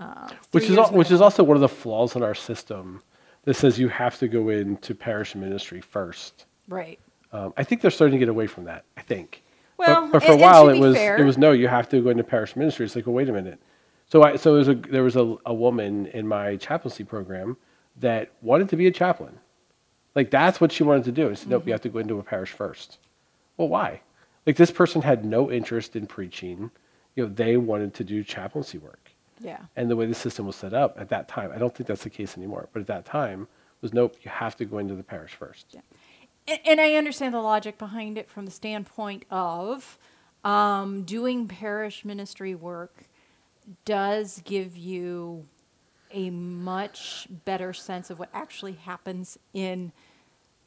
[0.00, 3.02] Uh, Which is, al- which is also one of the flaws in our system
[3.44, 6.44] that says you have to go into parish ministry first.
[6.68, 6.98] right.
[7.32, 8.84] Um, I think they're starting to get away from that.
[8.96, 9.42] I think.
[9.76, 11.88] Well, but, but for and- a while it was fair- it was no, you have
[11.90, 12.84] to go into parish ministry.
[12.86, 13.58] It's like, well, wait a minute.
[14.10, 17.56] So I so there was a there was a, a woman in my chaplaincy program
[18.00, 19.38] that wanted to be a chaplain.
[20.14, 21.30] Like that's what she wanted to do.
[21.30, 21.68] I said, nope, Mm-hmm.
[21.68, 22.98] you have to go into a parish first.
[23.56, 24.00] Well, why?
[24.46, 26.70] Like this person had no interest in preaching.
[27.14, 29.10] You know, they wanted to do chaplaincy work.
[29.40, 29.58] Yeah.
[29.76, 32.02] And the way the system was set up at that time, I don't think that's
[32.02, 32.68] the case anymore.
[32.72, 33.46] But at that time,
[33.80, 35.66] was nope, you have to go into the parish first.
[35.70, 35.80] Yeah.
[36.48, 39.98] And, and I understand the logic behind it from the standpoint of
[40.44, 43.04] um, doing parish ministry work
[43.84, 45.44] does give you
[46.10, 49.92] a much better sense of what actually happens in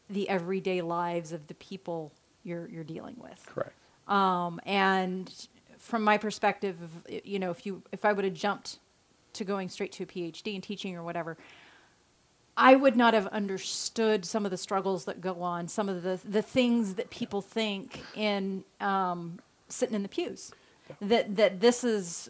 [0.09, 2.11] the everyday lives of the people
[2.43, 3.45] you're, you're dealing with.
[3.47, 3.73] Correct.
[4.07, 5.33] Um, and
[5.77, 6.77] from my perspective,
[7.23, 8.79] you know, if you if I would have jumped
[9.33, 11.37] to going straight to a PhD and teaching or whatever,
[12.57, 16.19] I would not have understood some of the struggles that go on, some of the
[16.23, 19.39] the things that people think in um,
[19.69, 20.51] sitting in the pews.
[20.99, 22.29] That that this is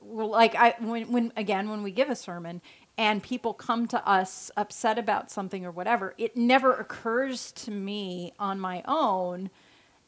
[0.00, 2.60] like I when when again when we give a sermon
[2.98, 8.32] and people come to us upset about something or whatever, it never occurs to me
[8.38, 9.50] on my own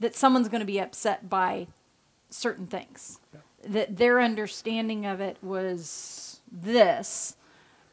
[0.00, 1.66] that someone's going to be upset by
[2.30, 3.20] certain things.
[3.66, 7.36] That their understanding of it was this,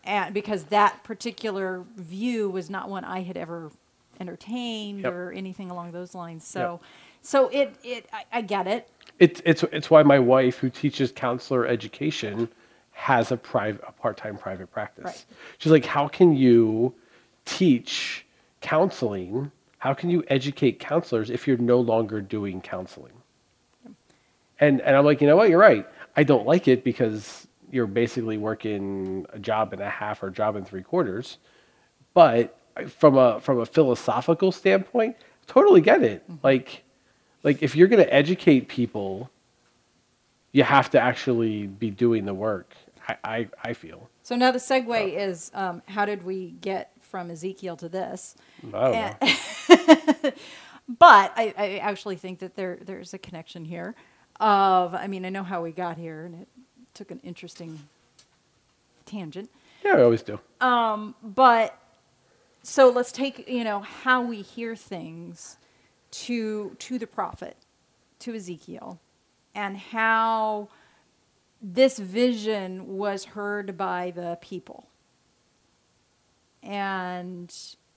[0.03, 3.71] and because that particular view was not one I had ever
[4.19, 5.13] entertained Yep.
[5.13, 6.45] or anything along those lines.
[6.45, 6.81] So,
[7.21, 8.89] so it it I, I get it.
[9.19, 12.49] It's it's it's why my wife, who teaches counselor education,
[12.91, 15.05] has a private a part time private practice.
[15.05, 15.25] Right.
[15.57, 16.93] She's like, how can you
[17.45, 18.25] teach
[18.61, 19.51] counseling?
[19.77, 23.13] How can you educate counselors if you're no longer doing counseling?
[24.59, 25.49] And and I'm like, you know what?
[25.49, 25.87] You're right.
[26.15, 30.31] I don't like it because you're basically working a job and a half or a
[30.31, 31.37] job and three quarters.
[32.13, 32.57] But
[32.87, 35.15] from a from a philosophical standpoint,
[35.47, 36.23] totally get it.
[36.23, 36.37] Mm-hmm.
[36.43, 36.83] Like
[37.43, 39.29] like if you're going to educate people,
[40.51, 42.75] you have to actually be doing the work.
[43.07, 44.09] I I, I feel.
[44.23, 48.35] So now the segue is um, how did we get from Ezekiel to this?
[48.73, 49.15] I don't And-
[50.23, 50.31] know.
[50.99, 53.95] but I, I actually think that there there's a connection here.
[54.39, 56.47] Of I mean I know how we got here, and it
[56.93, 57.79] took an interesting
[59.05, 59.49] tangent.
[59.85, 60.39] Yeah, I always do.
[61.23, 61.77] But
[62.63, 65.57] so let's take you know how we hear things
[66.11, 67.57] to to the prophet,
[68.19, 68.99] to Ezekiel,
[69.55, 70.69] and how
[71.61, 74.87] this vision was heard by the people
[76.63, 77.53] and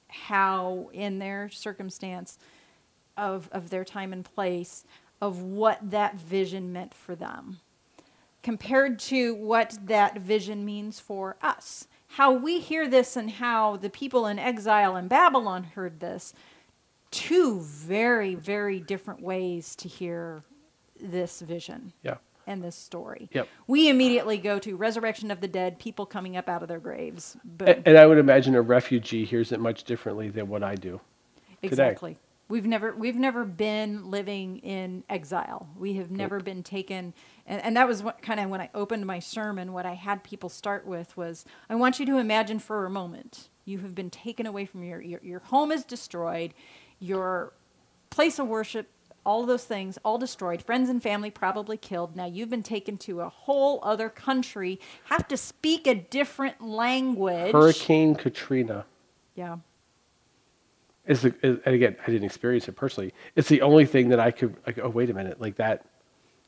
[0.08, 2.38] how in their circumstance
[3.16, 4.84] of, of their time and place
[5.20, 7.60] of what that vision meant for them
[8.42, 11.88] compared to what that vision means for us.
[12.08, 16.34] How we hear this and how the people in exile in babylon heard this
[17.14, 20.42] two very very different ways to hear
[21.00, 22.16] this vision Yeah.
[22.46, 23.48] and this story Yep.
[23.68, 27.36] we immediately go to resurrection of the dead people coming up out of their graves
[27.44, 27.82] Boom.
[27.86, 31.00] And I would imagine a refugee hears it much differently than what I do.
[31.62, 31.68] today.
[31.68, 32.18] Exactly.
[32.48, 35.66] We've never we've never been living in exile.
[35.78, 37.14] We have never been taken
[37.46, 40.22] and, and that was what kind of when I opened my sermon, what I had
[40.24, 44.10] people start with was I want you to imagine for a moment you have been
[44.10, 46.52] taken away from your your, your home is destroyed,
[47.04, 47.52] your
[48.10, 48.88] place of worship,
[49.26, 52.16] all those things, all destroyed, friends and family probably killed.
[52.16, 57.52] Now you've been taken to a whole other country, have to speak a different language.
[57.52, 58.84] Hurricane Katrina
[59.34, 59.56] Yeah.
[61.06, 63.12] is, the, is and again, I didn't experience it personally.
[63.36, 65.86] It's the only thing that I could, like, oh, wait a minute, like that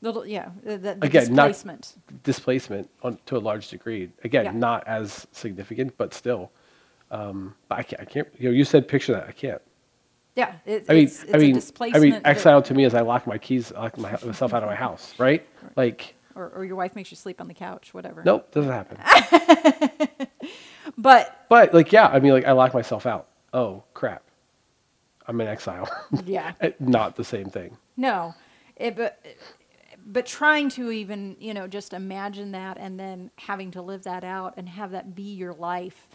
[0.03, 1.95] Little yeah, the, the Again, displacement.
[2.23, 4.11] displacement on, to a large degree.
[4.25, 4.51] Again, Yeah.
[4.53, 6.53] not as significant, but still.
[7.11, 9.27] Um, but I can't, I can't, you know, you said picture that.
[9.27, 9.63] I can't.
[10.37, 11.63] Yeah, it, I mean, it's, it's I a mean,
[11.95, 14.53] I mean, that- exile to me is I lock my keys, I lock my, myself
[14.55, 15.45] out of my house, right?
[15.77, 18.23] Like, or, or your wife makes you sleep on the couch, whatever.
[18.25, 18.99] nope, doesn't happen.
[20.99, 23.27] But But like, yeah, I mean, like I lock myself out.
[23.53, 24.23] Oh crap,
[25.27, 25.89] I'm in exile.
[26.27, 27.77] yeah, Not the same thing.
[27.97, 28.35] no,
[28.77, 29.21] it, but
[30.07, 34.23] but trying to even you know just imagine that and then having to live that
[34.25, 36.09] out and have that be your life,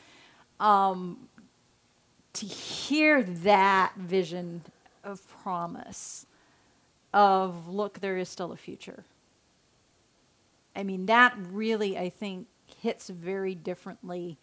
[0.60, 1.28] um,
[2.34, 4.62] to hear that vision
[5.04, 6.26] of promise,
[7.14, 9.04] of look, there is still a future.
[10.76, 12.48] I mean, that really, I think,
[12.80, 14.38] hits very differently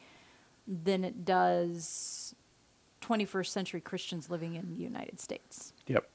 [0.67, 2.35] than it does
[3.01, 5.73] 21st century Christians living in the United States.
[5.87, 6.09] Yep.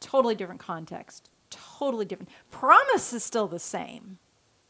[0.00, 2.28] Totally different context, totally different.
[2.50, 4.18] Promise is still the same.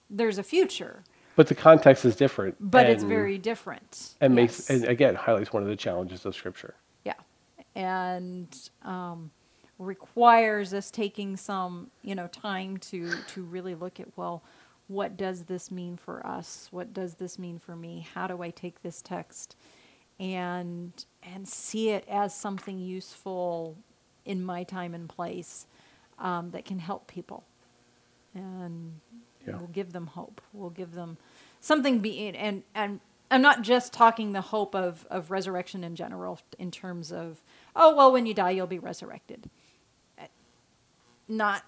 [0.08, 1.02] There's a future,
[1.36, 2.56] But the context is different.
[2.60, 4.14] but it's very different.
[4.20, 6.74] and makes and again highlights one of the challenges of scripture.
[7.04, 7.14] Yeah,
[7.74, 9.30] and um,
[9.78, 14.42] requires us taking some, you know, time to to really look at well,
[14.88, 16.68] what does this mean for us?
[16.70, 18.06] What does this mean for me?
[18.14, 19.56] How do I take this text
[20.20, 23.76] and and see it as something useful
[24.24, 25.66] in my time and place
[26.18, 27.44] um, that can help people
[28.34, 29.00] and
[29.46, 29.56] Yeah.
[29.56, 30.40] we'll give them hope.
[30.52, 31.16] We'll give them
[31.60, 36.40] something be and and I'm not just talking the hope of of resurrection in general
[36.58, 37.42] in terms of
[37.74, 39.50] oh well when you die you'll be resurrected.
[41.26, 41.62] Not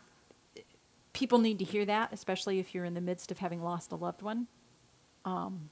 [1.12, 3.96] people need to hear that, especially if you're in the midst of having lost a
[3.96, 4.46] loved one.
[5.24, 5.70] Um,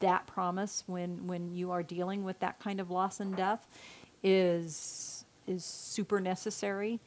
[0.00, 3.66] that promise when when you are dealing with that kind of loss and death
[4.22, 7.00] is is super necessary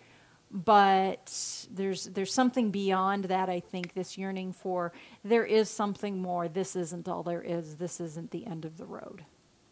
[0.51, 4.91] but there's there's something beyond that i think this yearning for
[5.23, 6.47] there is something more.
[6.47, 7.77] This isn't all there is.
[7.77, 9.25] This isn't the end of the road.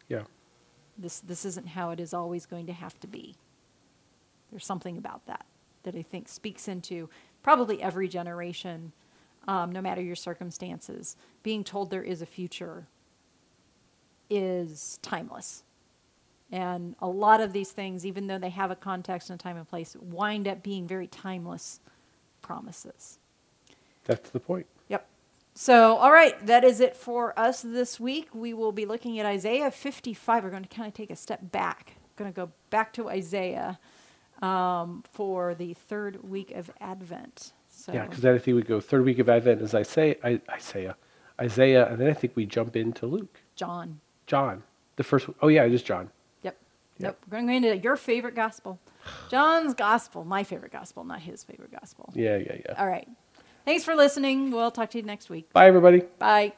[0.08, 0.24] Yeah.
[0.96, 3.36] this this isn't how it is always going to have to be.
[4.50, 5.46] There's something about that
[5.84, 7.08] that i think speaks into
[7.42, 8.92] probably every generation
[9.46, 11.16] um, no matter your circumstances.
[11.42, 12.86] Being told there is a future
[14.28, 15.62] is timeless
[16.50, 19.56] and a lot of these things even though they have a context and a time
[19.56, 21.80] and place wind up being very timeless
[22.42, 23.18] promises
[24.06, 24.66] That's the point.
[24.88, 25.06] Yep.
[25.54, 28.28] So, all right, that is it for us this week.
[28.34, 30.44] We will be looking at Isaiah 55.
[30.44, 31.96] We're going to kind of take a step back.
[32.16, 33.78] We're Going to go back to Isaiah
[34.40, 37.52] um, for the third week of Advent.
[37.68, 40.16] So, Yeah, because then I think we go third week of Advent as I say
[40.24, 40.96] I, Isaiah,
[41.40, 44.00] Isaiah, and then I think we jump into Luke, John.
[44.26, 44.62] John,
[44.96, 45.28] the first.
[45.42, 46.10] Oh yeah, it is John.
[46.98, 47.08] Yep.
[47.08, 47.16] Nope.
[47.30, 48.78] We're going to go into your favorite gospel.
[49.30, 52.12] John's gospel, my favorite gospel, not his favorite gospel.
[52.14, 52.74] Yeah, yeah, yeah.
[52.76, 53.08] All right.
[53.64, 54.50] Thanks for listening.
[54.50, 55.52] We'll talk to you next week.
[55.52, 56.02] Bye, everybody.
[56.18, 56.54] Bye.